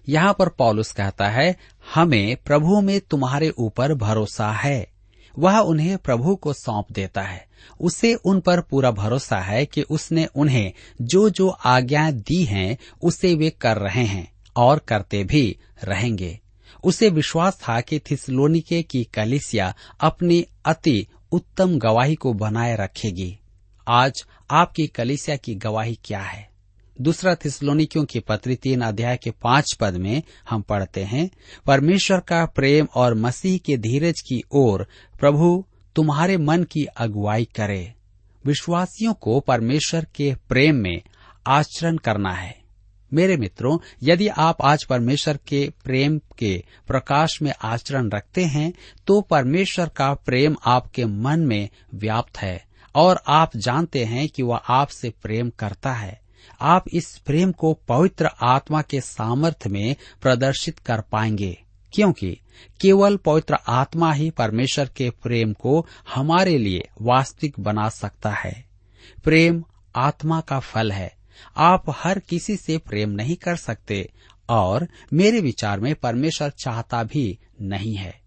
यहाँ 0.08 0.36
पर 0.38 0.48
पॉलुस 0.48 0.92
कहता 0.92 1.28
है, 1.28 1.56
हमें 1.94 2.36
प्रभु 2.36 2.80
में 2.80 3.00
तुम्हारे 3.00 3.50
ऊपर 3.50 3.94
भरोसा 3.94 4.52
है। 4.52 4.99
वह 5.38 5.58
उन्हें 5.58 5.98
प्रभु 5.98 6.36
को 6.36 6.52
सौंप 6.52 6.92
देता 6.92 7.22
है। 7.22 7.46
उसे 7.80 8.14
उन 8.14 8.40
पर 8.40 8.60
पूरा 8.60 8.90
भरोसा 8.90 9.38
है 9.38 9.66
कि 9.66 9.82
उसने 9.82 10.26
उन्हें 10.26 10.72
जो 11.02 11.30
जो 11.30 11.48
आज्ञाएँ 11.48 12.12
दी 12.12 12.44
हैं, 12.44 12.78
उसे 13.02 13.34
वे 13.34 13.50
कर 13.50 13.76
रहे 13.76 14.04
हैं 14.04 14.32
और 14.56 14.78
करते 14.78 15.24
भी 15.24 15.56
रहेंगे। 15.84 16.40
उसे 16.84 17.08
विश्वास 17.08 17.54
था 17.56 17.80
कि 17.80 17.98
थिसलोनिके 17.98 18.82
की 18.82 19.04
कलिसिया 19.04 19.74
अपनी 20.00 20.46
अति 20.64 21.06
उत्तम 21.32 21.78
गवाही 21.78 22.14
को 22.14 22.32
बनाए 22.32 22.76
रखेगी। 22.76 23.38
आज 23.88 24.24
आपकी 24.50 24.86
कलिसिया 24.86 25.36
की 25.36 25.54
गवाही 25.54 25.98
क्या 26.04 26.20
है? 26.20 26.49
दूसरा 27.00 27.34
थिसलोनिकियों 27.34 28.04
की 28.04 28.20
पत्री 28.20 28.56
तीन 28.56 28.80
अध्याय 28.80 29.16
के 29.16 29.30
पाँच 29.30 29.72
पद 29.80 29.94
में 29.94 30.22
हम 30.50 30.62
पढ़ते 30.62 31.04
हैं, 31.04 31.30
परमेश्वर 31.66 32.20
का 32.20 32.44
प्रेम 32.46 32.88
और 32.94 33.14
मसीह 33.14 33.58
के 33.58 33.76
धीरज 33.76 34.20
की 34.20 34.42
ओर 34.52 34.86
प्रभु 35.20 35.64
तुम्हारे 35.96 36.36
मन 36.36 36.64
की 36.64 36.84
अगुवाई 36.84 37.44
करे। 37.44 37.94
विश्वासियों 38.44 39.14
को 39.14 39.40
परमेश्वर 39.40 40.06
के 40.14 40.34
प्रेम 40.48 40.76
में 40.76 41.02
आचरण 41.46 41.96
करना 41.96 42.34
है। 42.34 42.58
मेरे 43.12 43.36
मित्रों, 43.36 43.78
यदि 44.02 44.28
आप 44.28 44.62
आज 44.62 44.84
परमेश्वर 44.84 45.38
के 45.48 45.68
प्रेम 45.84 46.20
के 46.38 46.64
प्रकाश 46.86 47.42
में 47.42 47.52
आचरण 47.62 48.10
रखते 48.10 48.44
हैं 48.44 48.72
तो 49.06 49.20
परमेश्वर 49.20 49.88
का 49.88 50.14
प्रेम 50.14 50.56
आपके 50.64 51.04
मन 51.04 51.40
में 51.40 51.68
व्याप्त 51.94 52.38
है 52.38 52.64
और 52.94 53.22
आप 53.26 53.56
जानते 53.56 54.04
हैं 54.04 54.28
कि 54.28 54.42
वह 54.42 54.56
आपसे 54.56 55.10
प्रेम 55.22 55.50
करता 55.50 55.92
है। 55.92 56.19
आप 56.60 56.84
इस 56.92 57.18
प्रेम 57.18 57.52
को 57.52 57.74
पवित्र 57.74 58.30
आत्मा 58.42 58.82
के 58.82 59.00
सामर्थ्य 59.00 59.70
में 59.70 59.96
प्रदर्शित 60.22 60.78
कर 60.78 61.00
पाएँगे। 61.00 61.62
क्योंकि 61.92 62.38
केवल 62.80 63.16
पवित्र 63.16 63.56
आत्मा 63.68 64.12
ही 64.12 64.30
परमेश्वर 64.30 64.88
के 64.96 65.10
प्रेम 65.10 65.52
को 65.52 65.86
हमारे 66.14 66.58
लिए 66.58 66.88
वास्तविक 67.02 67.60
बना 67.60 67.88
सकता 67.88 68.30
है। 68.30 68.64
प्रेम 69.24 69.64
आत्मा 69.96 70.40
का 70.40 70.60
फल 70.60 70.92
है। 70.92 71.16
आप 71.56 71.84
हर 71.88 72.18
किसी 72.18 72.56
से 72.56 72.78
प्रेम 72.78 73.10
नहीं 73.10 73.36
कर 73.36 73.56
सकते 73.56 74.10
और 74.48 74.88
मेरे 75.12 75.40
विचार 75.40 75.80
में 75.80 75.94
परमेश्वर 75.94 76.50
चाहता 76.50 77.02
भी 77.02 77.38
नहीं 77.62 77.94
है। 77.94 78.19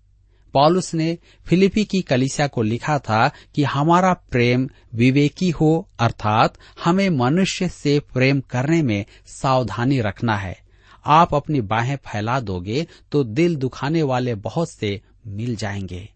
पॉलुस 0.53 0.93
ने 0.93 1.17
फिलिपी 1.45 1.83
की 1.85 2.01
कलिसिया 2.01 2.47
को 2.47 2.61
लिखा 2.61 2.99
था 2.99 3.27
कि 3.55 3.63
हमारा 3.63 4.13
प्रेम 4.13 4.69
विवेकी 4.93 5.49
हो, 5.49 5.89
अर्थात 5.99 6.57
हमें 6.83 7.09
मनुष्य 7.09 7.69
से 7.69 7.99
प्रेम 7.99 8.41
करने 8.41 8.81
में 8.81 9.05
सावधानी 9.25 9.99
रखना 10.01 10.37
है। 10.37 10.57
आप 11.05 11.33
अपनी 11.35 11.61
बाहें 11.61 11.95
फैला 11.95 12.39
दोगे 12.39 12.87
तो 13.11 13.23
दिल 13.23 13.55
दुखाने 13.55 14.03
वाले 14.03 14.35
बहुत 14.35 14.69
से 14.69 15.01
मिल 15.27 15.55
जाएँगे। 15.55 16.09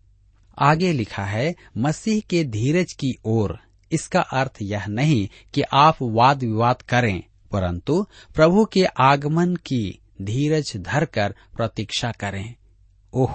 आगे 0.60 0.92
लिखा 0.94 1.24
है, 1.24 1.56
मसीह 1.78 2.22
के 2.30 2.44
धीरज 2.44 2.94
की 2.94 3.18
ओर। 3.26 3.60
इसका 3.92 4.20
अर्थ 4.20 4.58
यह 4.62 4.86
नहीं 4.86 5.28
कि 5.54 5.62
आप 5.62 5.98
वाद 6.02 6.44
विवाद 6.44 6.82
करें, 6.82 7.24
परंतु 7.52 8.06
प्रभु 8.36 8.66
के 8.66 8.86
आगमन 8.86 9.56
की 9.56 10.00
धीरज 10.22 10.74
धरकर 10.78 11.36
प्रतीक्षा 11.58 12.12
करें। 12.12 12.56
ओह! 13.14 13.34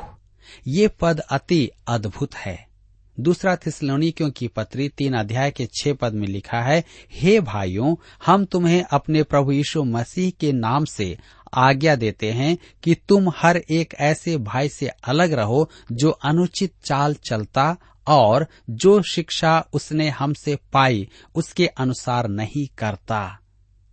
ये 0.67 0.89
पद 0.89 1.21
अति 1.21 1.71
अद्भुत 1.89 2.35
है। 2.35 2.73
दूसरा 3.21 3.57
थिसलोनिकियों 3.57 4.31
की 4.31 4.49
पत्री 4.49 4.89
तीन 4.89 5.15
अध्याय 5.15 5.51
के 5.51 5.67
छह 5.67 5.93
पद 5.93 6.13
में 6.13 6.27
लिखा 6.29 6.61
है, 6.61 6.85
हे 7.13 7.41
भाइयों, 7.41 7.97
हम 8.27 8.45
तुम्हें 8.45 8.85
अपने 8.91 9.23
प्रभु 9.23 9.53
यीशु 9.53 9.85
मसीह 9.85 10.31
के 10.31 10.53
नाम 10.53 10.85
से 10.85 11.19
आज्ञा 11.55 11.97
देते 11.97 12.31
हैं 12.33 12.59
कि 12.83 12.95
तुम 12.95 13.33
हर 13.37 13.57
एक 13.57 13.95
ऐसे 13.95 14.37
भाई 14.37 14.69
से 14.69 14.89
अलग 14.89 15.33
रहो 15.33 15.71
जो 15.93 16.11
अनुचित 16.11 16.73
चाल 16.85 17.15
चलता 17.15 17.77
और 18.07 18.47
जो 18.71 19.03
शिक्षा 19.03 19.67
उसने 19.73 20.09
हमसे 20.09 20.59
पाई, 20.73 21.09
उसके 21.35 21.67
अनुसार 21.67 22.29
नहीं 22.29 22.67
करता। 22.79 23.39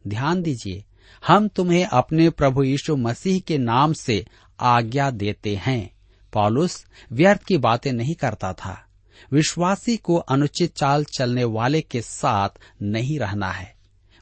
ध्यान 0.07 0.41
दीजिए, 0.41 0.83
हम 1.27 1.47
तुम्हें 1.47 1.85
अपने 1.85 2.29
प्रभु 2.29 2.63
यीशु 2.63 2.95
मसीह 2.95 3.39
के 3.39 3.57
नाम 3.57 3.93
से 3.93 4.25
आज्ञा 4.59 5.11
देते 5.11 5.55
हैं। 5.55 5.98
पॉलुस 6.33 6.85
व्यर्थ 7.11 7.43
की 7.43 7.57
बातें 7.57 7.91
नहीं 7.93 8.15
करता 8.15 8.53
था। 8.53 8.85
विश्वासी 9.31 9.97
को 9.97 10.15
अनुचित 10.15 10.75
चाल 10.75 11.03
चलने 11.03 11.43
वाले 11.43 11.81
के 11.81 12.01
साथ 12.01 12.49
नहीं 12.81 13.19
रहना 13.19 13.51
है। 13.51 13.73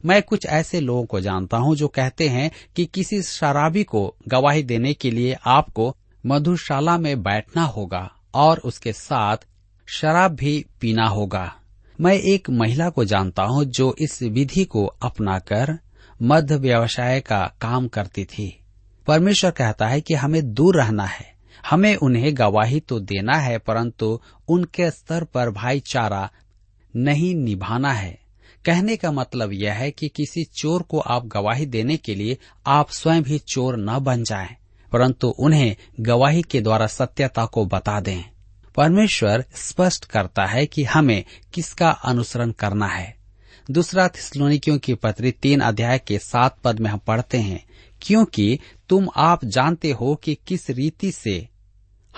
मैं 0.04 0.22
कुछ 0.22 0.46
ऐसे 0.46 0.80
लोगों 0.80 1.04
को 1.04 1.20
जानता 1.20 1.56
हूँ 1.56 1.76
जो 1.76 1.88
कहते 1.88 2.28
हैं 2.28 2.50
कि 2.76 2.84
किसी 2.84 3.22
शराबी 3.22 3.84
को 3.84 4.16
गवाही 4.28 4.62
देने 4.62 4.94
के 4.94 5.10
लिए 5.10 5.36
आपको 5.46 5.96
मधुशाला 6.26 6.98
में 6.98 7.22
बैठना 7.22 7.62
होगा 7.62 8.10
और 8.34 8.58
उसके 8.58 8.92
साथ 8.92 9.36
शराब 9.86 10.34
भी 10.34 10.66
पीना 10.80 11.06
होगा। 11.06 11.54
मैं 12.00 12.14
एक 12.14 12.50
महिला 12.50 12.90
को 12.90 13.04
जानता 13.04 13.42
हूँ 13.42 13.64
जो 13.64 13.94
इस 13.98 14.22
विधि 14.22 14.64
को 14.64 14.84
अपनाकर 14.86 15.78
मध्य 16.22 16.56
व्यवसाय 16.56 17.20
का 17.20 17.54
काम 17.60 17.88
करती 17.88 18.24
थी। 18.24 18.60
परमेश्वर 19.06 19.50
कहता 19.50 19.86
है 19.86 20.00
कि 20.00 20.14
हमें 20.14 20.54
दूर 20.54 20.82
रहना 20.82 21.04
है। 21.04 21.37
हमें 21.66 21.94
उन्हें 21.96 22.36
गवाही 22.36 22.80
तो 22.80 23.00
देना 23.00 23.36
है 23.36 23.58
परंतु 23.58 24.20
उनके 24.48 24.90
स्तर 24.90 25.24
पर 25.24 25.50
भाईचारा 25.50 26.28
नहीं 26.94 27.34
निभाना 27.34 27.92
है। 27.92 28.18
कहने 28.64 28.96
का 28.96 29.10
मतलब 29.12 29.52
यह 29.52 29.74
है 29.74 29.90
कि 29.90 30.08
किसी 30.08 30.44
चोर 30.56 30.82
को 30.82 30.98
आप 30.98 31.26
गवाही 31.26 31.66
देने 31.66 31.96
के 31.96 32.14
लिए 32.14 32.38
आप 32.66 32.90
स्वयं 32.90 33.22
भी 33.22 33.38
चोर 33.38 33.76
न 33.78 33.98
बन 33.98 34.24
जाएँ, 34.24 34.56
परंतु 34.92 35.28
उन्हें 35.28 35.76
गवाही 36.00 36.42
के 36.42 36.60
द्वारा 36.60 36.86
सत्यता 36.86 37.44
को 37.44 37.64
बता 37.66 38.00
दें। 38.00 38.24
परमेश्वर 38.76 39.44
स्पष्ट 39.56 40.04
करता 40.04 40.44
है 40.46 40.66
कि 40.66 40.84
हमें 40.84 41.24
किसका 41.54 41.90
अनुसरण 41.90 42.50
करना 42.50 42.86
है। 42.86 43.16
दूसरा 43.70 44.08
थिस्लोनिकियों 44.08 44.78
की 44.78 44.94
पत्री 44.94 45.30
तीन 45.32 45.60
अध्याय 45.60 45.98
के 45.98 46.18
सात 46.18 46.56
पद 46.64 46.78
में 46.80 46.90
हम 46.90 46.98
पढ़ते 46.98 47.38
हैं। 47.38 47.62
क्योंकि 48.02 48.58
तुम 48.88 49.08
आप 49.16 49.44
जानते 49.44 49.90
हो 49.90 50.14
कि 50.14 50.38
किस 50.46 50.70
रीति 50.70 51.12
से 51.12 51.48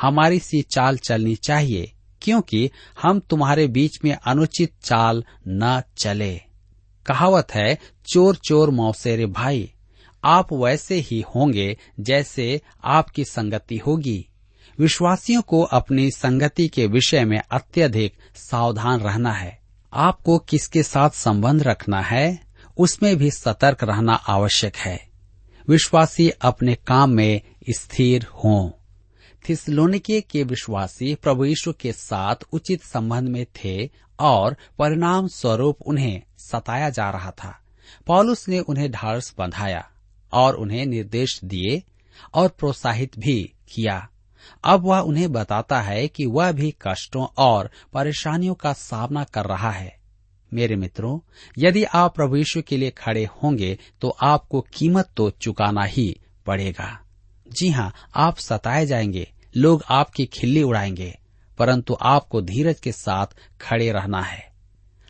हमारी 0.00 0.38
सी 0.38 0.62
चाल 0.62 0.98
चलनी 0.98 1.36
चाहिए, 1.36 1.92
क्योंकि 2.22 2.70
हम 3.02 3.20
तुम्हारे 3.20 3.66
बीच 3.66 3.98
में 4.04 4.16
अनुचित 4.26 4.72
चाल 4.82 5.24
न 5.48 5.82
चले। 5.96 6.40
कहावत 7.06 7.54
है, 7.54 7.78
चोर 8.12 8.36
चोर 8.36 8.70
मौसेरे 8.70 9.26
भाई, 9.26 9.72
आप 10.24 10.52
वैसे 10.52 10.94
ही 10.94 11.24
होंगे 11.36 11.78
जैसे 12.00 12.60
आपकी 12.84 13.24
संगति 13.24 13.76
होगी। 13.76 14.26
विश्वासियों 14.78 15.42
को 15.42 15.62
अपनी 15.62 16.10
संगति 16.10 16.68
के 16.68 16.86
विषय 16.86 17.24
में 17.24 17.40
अत्यधिक 17.50 18.14
सावधान 18.34 19.00
रहना 19.00 19.32
है। 19.32 19.60
आपको 19.92 20.38
किसके 20.38 20.82
साथ 20.82 21.10
संबंध 21.10 21.62
रखना 21.62 22.00
है, 22.00 22.40
उसमें 22.78 23.16
भी 23.16 23.30
सतर्क 23.30 23.84
रहना 23.84 24.12
आवश्यक 24.12 24.76
है। 24.76 25.09
विश्वासी 25.68 26.30
अपने 26.30 26.74
काम 26.74 27.10
में 27.10 27.40
स्थिर 27.70 28.22
हों। 28.22 28.70
थिसलोनिके 29.48 30.20
के 30.20 30.42
विश्वासी 30.42 31.14
प्रभु 31.14 31.44
यीशु 31.44 31.72
के 31.72 31.92
साथ 31.92 32.36
उचित 32.52 32.82
संबंध 32.82 33.28
में 33.28 33.46
थे 33.46 33.90
और 34.20 34.56
परिणाम 34.78 35.28
स्वरूप 35.28 35.82
उन्हें 35.82 36.22
सताया 36.38 36.90
जा 36.90 37.10
रहा 37.10 37.30
था। 37.30 37.58
पॉलुस 38.06 38.48
ने 38.48 38.60
उन्हें 38.60 38.90
ढाढ़स 38.90 39.34
बंधाया 39.38 39.90
और 40.32 40.54
उन्हें 40.54 40.86
निर्देश 40.86 41.40
दिए 41.44 41.82
और 42.34 42.48
प्रोत्साहित 42.48 43.18
भी 43.18 43.52
किया। 43.72 44.08
अब 44.64 44.80
वह 44.80 44.98
उन्हें 44.98 45.32
बताता 45.32 45.80
है 45.80 46.08
कि 46.08 46.26
वह 46.26 46.52
भी 46.52 46.74
कष्टों 46.82 47.26
और 47.38 47.70
परेशानियों 47.92 48.54
का 48.54 48.72
सामना 48.72 49.24
कर 49.24 49.44
रहा 49.44 49.70
है। 49.70 49.99
मेरे 50.54 50.76
मित्रों, 50.76 51.18
यदि 51.58 51.84
आप 51.84 52.14
प्रभु 52.14 52.36
यीशु 52.36 52.62
के 52.62 52.76
लिए 52.76 52.90
खड़े 52.90 53.24
होंगे 53.42 53.78
तो 54.00 54.08
आपको 54.22 54.60
कीमत 54.74 55.10
तो 55.16 55.30
चुकाना 55.32 55.84
ही 55.84 56.14
पड़ेगा। 56.46 56.98
जी 57.48 57.68
हाँ 57.70 57.92
आप 58.16 58.38
सताए 58.38 58.86
जाएँगे, 58.86 59.30
लोग 59.56 59.82
आपकी 59.90 60.26
खिल्ली 60.26 60.62
उड़ाएँगे, 60.62 61.14
परंतु 61.58 61.96
आपको 62.02 62.42
धीरज 62.42 62.80
के 62.80 62.92
साथ 62.92 63.26
खड़े 63.60 63.90
रहना 63.92 64.22
है। 64.22 64.48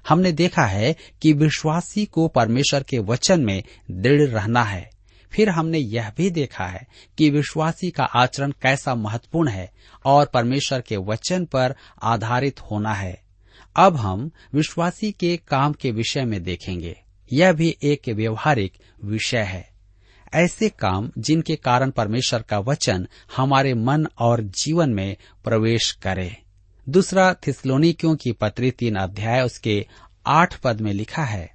हमने 0.04 0.32
देखा 0.32 0.62
है 0.62 0.94
कि 1.22 1.32
विश्वासी 1.32 2.04
को 2.04 2.28
परमेश्वर 2.28 2.82
के 2.82 2.98
वचन 2.98 3.40
में 3.40 3.62
दृढ़ 3.90 4.22
रहना 4.22 4.62
है। 4.62 4.88
फिर 5.32 5.48
हमने 5.48 5.78
यह 5.78 6.10
भी 6.16 6.30
देखा 6.30 6.64
है 6.64 6.86
कि 7.18 7.30
विश्वासी 7.30 7.90
का 7.90 8.04
आचरण 8.04 8.52
कैसा 8.62 8.94
महत्वपूर्ण 8.94 9.48
है 9.48 9.70
और 10.04 10.26
परमेश्वर 10.26 10.80
के 10.80 10.96
वचन 10.96 11.44
पर 11.44 11.74
आधारित 12.02 12.60
होना 12.60 12.94
है। 12.94 13.20
अब 13.76 13.96
हम 13.96 14.30
विश्वासी 14.54 15.12
के 15.12 15.36
काम 15.36 15.72
के 15.72 15.90
विषय 15.90 16.24
में 16.24 16.42
देखेंगे। 16.42 17.02
यह 17.32 17.52
भी 17.52 17.76
एक 17.82 18.08
व्यवहारिक 18.08 18.72
विषय 19.04 19.38
है। 19.38 19.70
ऐसे 20.34 20.68
काम 20.68 21.10
जिनके 21.18 21.56
कारण 21.56 21.90
परमेश्वर 21.90 22.42
का 22.42 22.58
वचन 22.58 23.08
हमारे 23.36 23.74
मन 23.74 24.06
और 24.18 24.40
जीवन 24.40 24.90
में 24.90 25.16
प्रवेश 25.44 25.92
करे। 25.92 26.36
दूसरा 26.88 27.34
थिस्लोनिकियों 27.34 28.16
की 28.16 28.32
पत्री 28.32 28.70
तीन 28.70 28.96
अध्याय 28.96 29.42
उसके 29.42 29.86
आठ 30.26 30.56
पद 30.56 30.80
में 30.80 30.92
लिखा 30.92 31.24
है, 31.24 31.54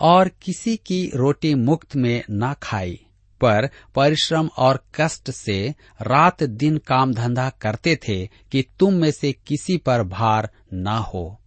और 0.00 0.28
किसी 0.28 0.76
की 0.76 1.10
रोटी 1.14 1.54
मुक्त 1.54 1.96
में 1.96 2.22
न 2.30 2.54
खाई। 2.62 3.06
पर 3.40 3.70
परिश्रम 3.94 4.50
और 4.56 4.84
कष्ट 5.00 5.30
से 5.30 5.74
रात 6.02 6.42
दिन 6.42 6.78
काम 6.78 7.14
धंधा 7.14 7.50
करते 7.50 7.98
थे 8.08 8.26
कि 8.26 8.64
तुम 8.78 8.94
में 8.94 9.10
से 9.10 9.32
किसी 9.32 9.76
पर 9.76 10.02
भार 10.02 10.50
न 10.72 10.86
हो। 10.86 11.40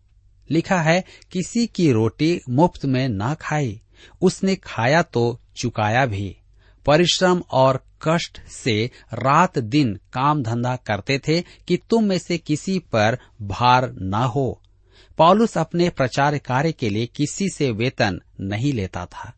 लिखा 0.51 0.81
है, 0.81 1.03
किसी 1.31 1.67
की 1.67 1.91
रोटी 1.91 2.41
मुफ़्त 2.49 2.85
में 2.85 3.09
न 3.09 3.33
खाई। 3.33 3.81
उसने 4.21 4.55
खाया 4.55 5.01
तो 5.01 5.39
चुकाया 5.55 6.05
भी। 6.05 6.37
परिश्रम 6.85 7.43
और 7.51 7.85
कष्ट 8.01 8.47
से 8.47 8.91
रात 9.13 9.59
दिन 9.59 9.99
काम 10.13 10.43
धंधा 10.43 10.75
करते 10.75 11.19
थे 11.19 11.41
कि 11.67 11.79
तुम 11.89 12.03
में 12.03 12.19
से 12.19 12.37
किसी 12.37 12.79
पर 12.79 13.17
भार 13.41 13.95
न 14.01 14.13
हो। 14.13 14.61
पॉलुस 15.17 15.57
अपने 15.57 15.89
प्रचार 15.89 16.37
कार्य 16.37 16.71
के 16.71 16.89
लिए 16.89 17.05
किसी 17.05 17.49
से 17.49 17.71
वेतन 17.71 18.21
नहीं 18.41 18.73
लेता 18.73 19.05
था। 19.05 19.33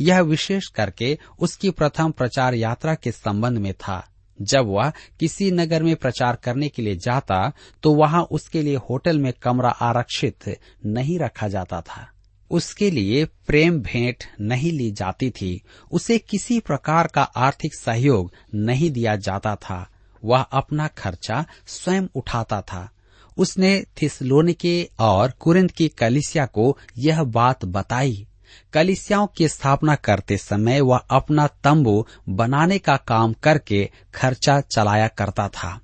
यह 0.00 0.20
विशेष 0.20 0.66
करके 0.66 1.18
उसकी 1.38 1.70
प्रथम 1.70 2.10
प्रचार 2.10 2.54
यात्रा 2.54 2.94
के 2.94 3.12
संबंध 3.12 3.58
में 3.58 3.72
था। 3.74 4.08
जब 4.42 4.66
वह 4.66 4.92
किसी 5.20 5.50
नगर 5.50 5.82
में 5.82 5.96
प्रचार 5.96 6.36
करने 6.36 6.68
के 6.68 6.82
लिए 6.82 6.96
जाता 6.96 7.52
तो 7.82 7.94
वहाँ 7.94 8.22
उसके 8.22 8.62
लिए 8.62 8.76
होटल 8.76 9.18
में 9.18 9.32
कमरा 9.32 9.70
आरक्षित 9.70 10.58
नहीं 10.86 11.18
रखा 11.18 11.48
जाता 11.48 11.80
था। 11.80 12.08
उसके 12.50 12.90
लिए 12.90 13.24
प्रेम 13.24 13.80
भेंट 13.80 14.24
नहीं 14.40 14.72
ली 14.72 14.90
जाती 14.90 15.30
थी। 15.30 15.62
उसे 15.92 16.18
किसी 16.18 16.60
प्रकार 16.60 17.06
का 17.06 17.22
आर्थिक 17.22 17.74
सहयोग 17.74 18.32
नहीं 18.54 18.90
दिया 18.90 19.16
जाता 19.16 19.54
था। 19.54 19.88
वह 20.24 20.40
अपना 20.40 20.86
खर्चा 20.88 21.44
स्वयं 21.66 22.02
उठाता 22.14 22.60
था। 22.60 22.90
उसने 23.36 23.84
थिसलोनिके 24.02 24.88
और 25.00 25.30
कुरिंद 25.30 25.70
की 25.70 25.88
कलिसिया 25.88 26.46
को 26.46 26.78
यह 26.98 27.22
बात 27.22 27.64
बताई 27.64 28.27
कलिसियाओं 28.72 29.26
की 29.26 29.48
स्थापना 29.48 29.94
करते 29.94 30.36
समय 30.36 30.80
वह 30.80 30.96
अपना 30.96 31.46
तंबू 31.46 32.06
बनाने 32.28 32.78
का 32.78 32.96
काम 32.96 33.32
करके 33.32 33.90
खर्चा 34.14 34.60
चलाया 34.60 35.08
करता 35.08 35.48
था। 35.48 35.80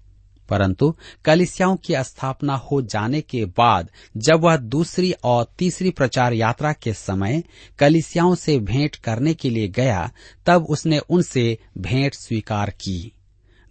परंतु 0.48 0.96
कलिसियाओं 1.24 1.76
की 1.76 1.94
स्थापना 1.96 2.56
हो 2.56 2.82
जाने 2.82 3.20
के 3.20 3.44
बाद 3.44 3.90
जब 4.16 4.40
वह 4.40 4.56
दूसरी 4.56 5.12
और 5.12 5.52
तीसरी 5.58 5.90
प्रचार 5.90 6.32
यात्रा 6.32 6.72
के 6.72 6.92
समय 6.92 7.42
कलिसियाओं 7.78 8.34
से 8.34 8.58
भेंट 8.58 8.96
करने 8.96 9.34
के 9.34 9.50
लिए 9.50 9.68
गया, 9.68 10.10
तब 10.46 10.66
उसने 10.70 10.98
उनसे 10.98 11.58
भेंट 11.78 12.14
स्वीकार 12.14 12.70
की। 12.70 13.12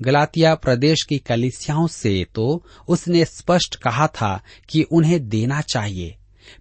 गलातिया 0.01 0.56
प्रदेश 0.56 1.03
की 1.10 1.17
कलिसियाओं 1.17 1.88
से 1.88 2.25
तो 2.36 2.65
उसने 2.88 3.25
स्पष्ट 3.25 3.75
कहा 3.75 4.08
था 4.08 4.41
कि 4.69 4.84
उन्हें 4.84 5.29
देना 5.29 5.62
चाहिए। 5.62 6.15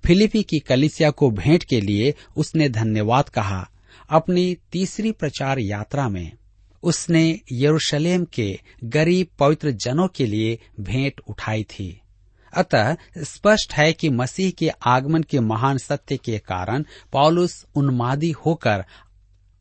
फिलिपी 0.04 0.42
की 0.42 0.58
कलिसिया 0.58 1.10
को 1.10 1.30
भेंट 1.30 1.64
के 1.64 1.80
लिए 1.80 2.14
उसने 2.36 2.68
धन्यवाद 2.68 3.28
कहा 3.28 3.68
अपनी 4.10 4.56
तीसरी 4.72 5.12
प्रचार 5.12 5.58
यात्रा 5.58 6.08
में। 6.08 6.32
उसने 6.82 7.40
यरूशलेम 7.52 8.24
के 8.24 8.58
गरीब 8.84 9.26
पवित्र 9.38 9.70
जनों 9.70 10.08
के 10.08 10.26
लिए 10.26 10.58
भेंट 10.80 11.20
उठाई 11.28 11.64
थी। 11.64 12.00
अतः 12.56 12.96
स्पष्ट 13.18 13.72
है 13.72 13.92
कि 13.92 14.08
मसीह 14.08 14.50
के 14.50 14.68
आगमन 14.68 15.22
के 15.22 15.40
महान 15.40 15.78
सत्य 15.78 16.16
के 16.16 16.38
कारण 16.38 16.84
पॉलुस 17.12 17.66
उन्मादी 17.74 18.30
होकर 18.30 18.84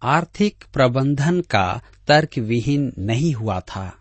आर्थिक 0.03 0.63
प्रबंधन 0.73 1.41
का 1.41 1.81
तर्क 2.07 2.37
विहीन 2.37 2.93
नहीं 2.99 3.33
हुआ 3.33 3.59
था। 3.59 3.97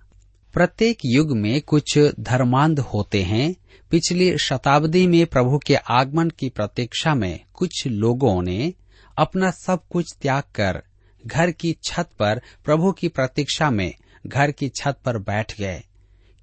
प्रत्येक 0.52 0.98
युग 1.04 1.36
में 1.36 1.60
कुछ 1.60 1.98
धर्मांध 2.20 2.80
होते 2.80 3.22
हैं 3.22 3.56
पिछली 3.90 4.38
शताब्दी 4.38 5.06
में 5.06 5.26
प्रभु 5.26 5.58
के 5.58 5.74
आगमन 5.74 6.30
की 6.30 6.48
प्रतीक्षा 6.48 7.14
में 7.14 7.40
कुछ 7.54 7.86
लोगों 7.86 8.42
ने 8.42 8.74
अपना 9.18 9.50
सब 9.50 9.80
कुछ 9.90 10.14
त्याग 10.22 10.42
कर 10.54 10.82
घर 11.26 11.50
की 11.50 11.76
छत 11.84 12.08
पर 12.18 12.42
प्रभु 12.64 12.92
की 12.92 13.08
प्रतीक्षा 13.08 13.70
में 13.70 13.94
घर 14.26 14.50
की 14.50 14.68
छत 14.68 14.98
पर 15.04 15.18
बैठ 15.18 15.58
गए। 15.58 15.82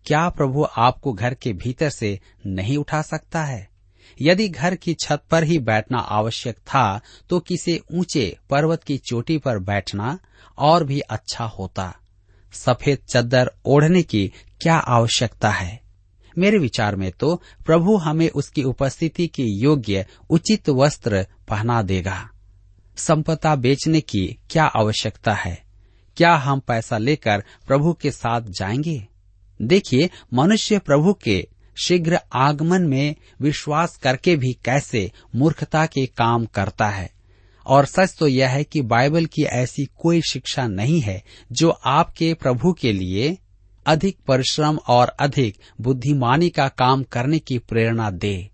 क्या 0.06 0.30
प्रभु 0.30 0.66
आपको 0.78 1.14
घर 1.14 1.34
के 1.34 1.54
भीतर 1.54 1.90
से 1.90 2.20
नहीं 2.46 2.78
उठा 2.78 3.02
सकता 3.02 3.44
है? 3.44 3.70
यदि 4.22 4.48
घर 4.50 4.76
की 4.76 4.94
छत 4.94 5.24
पर 5.32 5.44
ही 5.44 5.60
बैठना 5.60 5.98
आवश्यक 5.98 6.58
था 6.58 7.02
तो 7.30 7.40
किसी 7.40 7.82
ऊँचे 7.94 8.38
पर्वत 8.50 8.84
की 8.84 8.98
चोटी 8.98 9.38
पर 9.38 9.60
बैठना 9.60 10.20
और 10.58 10.84
भी 10.84 11.00
अच्छा 11.00 11.46
होता। 11.46 11.96
सफ़ेद 12.54 12.98
चद्दर 13.10 13.52
ओढ़ने 13.66 14.04
की 14.04 14.32
क्या 14.62 14.76
आवश्यकता 14.76 15.50
है? 15.50 15.87
मेरे 16.38 16.58
विचार 16.58 16.96
में 16.96 17.12
तो 17.12 17.42
प्रभु 17.66 17.98
हमें 17.98 18.30
उसकी 18.30 18.64
उपस्थिति 18.64 19.28
के 19.28 19.44
योग्य 19.44 20.06
उचित 20.30 20.70
वस्त्र 20.70 21.28
पहना 21.48 21.82
देगा। 21.82 22.30
संपदा 22.98 23.56
बेचने 23.56 24.02
की 24.02 24.38
क्या 24.50 24.66
आवश्यकता 24.66 25.34
है? 25.34 25.64
क्या 26.18 26.36
हम 26.36 26.60
पैसा 26.60 26.98
लेकर 26.98 27.44
प्रभु 27.68 27.94
के 27.94 28.12
साथ 28.12 28.42
जाएँगे? 28.42 29.08
देखिए, 29.62 30.10
मनुष्य 30.34 30.80
प्रभु 30.80 31.14
के 31.14 31.48
शीघ्र 31.84 32.20
आगमन 32.36 32.82
में 32.82 33.16
विश्वास 33.42 33.98
करके 33.98 34.36
भी 34.36 34.54
कैसे 34.54 35.12
मूर्खता 35.36 35.86
के 35.86 36.06
काम 36.06 36.46
करता 36.46 36.90
है। 36.90 37.12
और 37.68 37.86
सच 37.86 38.16
तो 38.20 38.28
यह 38.28 38.50
है 38.50 38.64
कि 38.64 38.82
बाइबल 38.82 39.26
की 39.26 39.44
ऐसी 39.44 39.86
कोई 39.86 40.22
शिक्षा 40.22 40.68
नहीं 40.68 41.02
है 41.02 41.24
जो 41.52 41.70
आपके 41.70 42.34
प्रभु 42.34 42.74
के 42.74 42.94
लिए 42.94 43.38
अधिक 43.88 44.18
परिश्रम 44.28 44.78
और 44.88 45.08
अधिक 45.20 45.58
बुद्धिमानी 45.82 46.50
का 46.50 46.68
काम 46.68 47.04
करने 47.04 47.40
की 47.40 47.58
प्रेरणा 47.60 48.10
दे। 48.12 48.50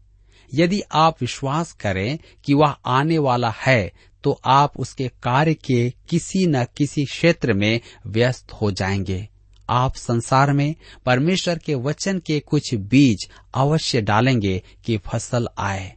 यदि 0.54 0.82
आप 0.92 1.22
विश्वास 1.22 1.72
करें 1.74 2.18
कि 2.46 2.54
वह 2.54 2.76
आने 2.86 3.18
वाला 3.18 3.54
है 3.58 3.92
तो 4.24 4.40
आप 4.46 4.80
उसके 4.80 5.08
कार्य 5.24 5.54
के 5.54 5.90
किसी 6.10 6.46
न 6.48 6.64
किसी 6.78 7.06
क्षेत्र 7.06 7.54
में 7.54 7.80
व्यस्त 8.08 8.52
हो 8.52 8.72
जाएँगे। 8.72 9.28
आप 9.70 9.96
संसार 9.96 10.52
में 10.54 10.76
परमेश्वर 11.06 11.58
के 11.58 11.76
वचन 11.76 12.20
के 12.20 12.40
कुछ 12.40 12.74
बीज 12.74 13.30
अवश्य 13.56 14.02
डालेंगे 14.02 14.62
कि 14.86 14.98
फ़सल 14.98 15.48
आए, 15.58 15.94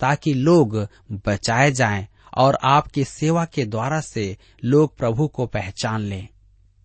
ताकि 0.00 0.34
लोग 0.34 0.76
बचाए 1.26 1.70
जाएँ 1.72 2.06
और 2.36 2.58
आपकी 2.64 3.04
सेवा 3.04 3.44
के 3.44 3.64
द्वारा 3.64 4.00
से 4.00 4.36
लोग 4.64 4.96
प्रभु 4.96 5.28
को 5.28 5.46
पहचान 5.46 6.00
लें। 6.00 6.28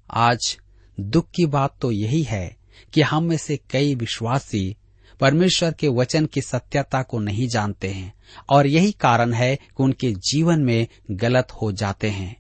आज 0.10 0.58
दुख 1.00 1.32
की 1.36 1.46
बात 1.46 1.76
तो 1.82 1.92
यही 1.92 2.24
है 2.24 2.58
कि 2.94 3.02
हम 3.02 3.24
में 3.24 3.38
से 3.38 3.60
कई 3.70 3.96
विश्वासी 3.96 4.76
परमेश्वर 5.20 5.74
के 5.74 5.88
वचन 5.88 6.26
की 6.26 6.42
सत्यता 6.42 7.04
को 7.04 7.20
नहीं 7.20 7.48
जानते 7.48 7.88
हैं 7.88 8.14
और 8.50 8.68
यही 8.68 8.92
कारण 8.92 9.34
है 9.34 9.56
कि 9.56 9.84
उनके 9.84 10.12
जीवन 10.12 10.62
में 10.62 10.88
गलत 11.12 11.48
हो 11.52 11.72
जाते 11.72 12.10
हैं। 12.10 12.38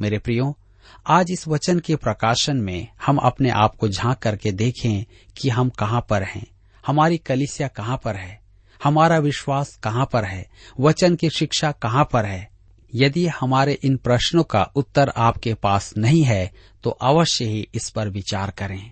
मेरे 0.00 0.18
प्रियो, 0.18 0.58
आज 1.06 1.26
इस 1.30 1.48
वचन 1.48 1.78
के 1.78 1.96
प्रकाशन 1.96 2.56
में 2.56 2.88
हम 3.06 3.16
अपने 3.16 3.50
आप 3.50 3.76
को 3.76 3.88
झाँक 3.88 4.18
करके 4.18 4.52
देखें 4.52 5.04
कि 5.36 5.48
हम 5.48 5.68
कहाँ 5.68 6.06
पर 6.10 6.22
हैं। 6.22 6.46
हमारी 6.86 7.18
कलिसिया 7.18 7.68
कहाँ 7.68 8.00
पर 8.04 8.16
है? 8.16 8.40
हमारा 8.84 9.18
विश्वास 9.18 9.76
कहाँ 9.76 10.08
पर 10.12 10.24
है? 10.24 10.46
वचन 10.80 11.16
की 11.16 11.30
शिक्षा 11.30 11.72
कहाँ 11.72 12.08
पर 12.12 12.24
है? 12.24 12.55
यदि 12.94 13.26
हमारे 13.26 13.72
इन 13.72 13.96
प्रश्नों 13.96 14.42
का 14.44 14.62
उत्तर 14.62 15.12
आपके 15.16 15.54
पास 15.54 15.94
नहीं 15.98 16.22
है 16.22 16.50
तो 16.84 16.90
अवश्य 16.90 17.44
ही 17.44 17.68
इस 17.74 17.90
पर 17.90 18.08
विचार 18.08 18.50
करें। 18.50 18.90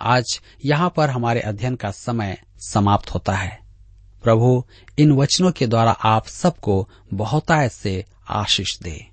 आज 0.00 0.40
यहाँ 0.64 0.92
पर 0.96 1.10
हमारे 1.10 1.40
अध्ययन 1.40 1.74
का 1.76 1.90
समय 1.90 2.38
समाप्त 2.58 3.14
होता 3.14 3.32
है। 3.32 3.58
प्रभु, 4.22 4.64
इन 4.98 5.12
वचनों 5.12 5.52
के 5.52 5.66
द्वारा 5.66 5.92
आप 5.92 6.26
सबको 6.26 6.88
बहुतायत 7.14 7.72
से 7.72 8.04
आशीष 8.28 8.78
दे। 8.78 9.06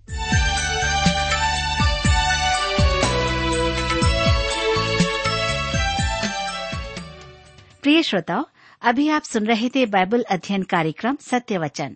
प्रिय 7.82 8.04
श्रोताओ, 8.04 8.46
अभी 8.82 9.10
आप 9.10 9.24
सुन 9.24 9.46
रहे 9.46 9.70
थे 9.70 9.86
बाइबल 9.86 10.26
अध्ययन 10.32 10.63
कार्यक्रम 10.63 11.17
सत्य 11.22 11.58
वचन। 11.58 11.96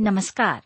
नमस्कार। 0.00 0.60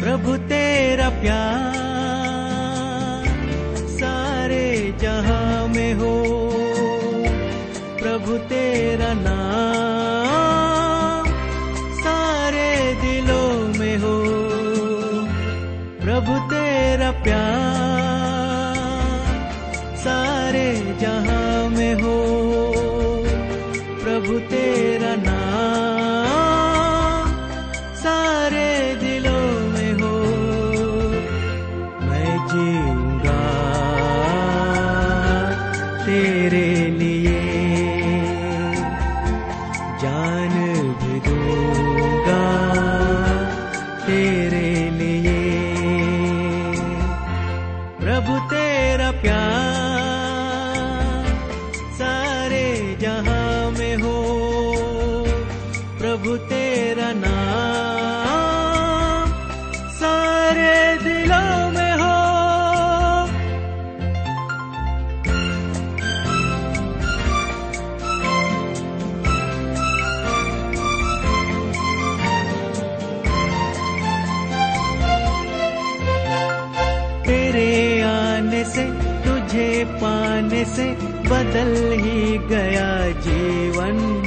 प्रभु 0.00 0.36
तेरा 0.36 1.08
प्यार 1.08 3.52
सारे 3.76 4.94
जहाँ 5.00 5.68
में 5.68 5.94
हो। 5.94 6.22
प्रभु 8.02 8.38
तेरा 8.38 9.14
नाम 9.14 11.26
सारे 11.94 12.94
दिलों 12.94 13.78
में 13.78 13.96
हो। 13.96 14.24
प्रभु 16.04 16.50
तेरा 16.50 17.10
प्यार 17.10 17.56
सारे 19.96 20.96
जहाँ 21.00 21.35
तुझे 79.56 79.84
पाने 79.84 80.64
से 80.64 80.84
बदल 81.02 81.92
ही 81.92 82.38
गया 82.38 83.10
जीवन। 83.10 84.22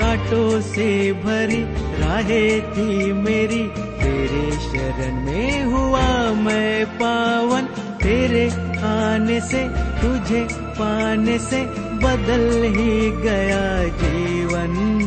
कांटों 0.00 0.60
से 0.60 1.12
भरी 1.12 1.62
राहें 2.02 2.62
थी 2.72 3.12
मेरी। 3.12 3.62
तेरे 3.76 4.50
शरण 4.52 5.14
में 5.14 5.64
हुआ 5.64 6.32
मैं 6.32 6.86
पावन। 6.86 7.62
तेरे 8.02 8.50
आने 8.78 9.40
से, 9.40 9.68
तुझे 9.70 10.48
पाने 10.52 11.38
से 11.38 11.62
बदल 11.76 12.62
ही 12.62 13.10
गया 13.10 13.84
जीवन। 13.84 15.00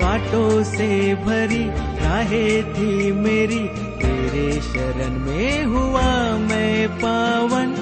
कांटों 0.00 0.62
से 0.62 1.14
भरी 1.14 1.64
चाहे 2.00 2.62
थी 2.62 3.12
मेरी। 3.12 3.68
तेरे 4.02 4.60
शरण 4.60 5.18
में 5.18 5.64
हुआ 5.64 6.38
मैं 6.38 6.88
पावन। 6.88 7.81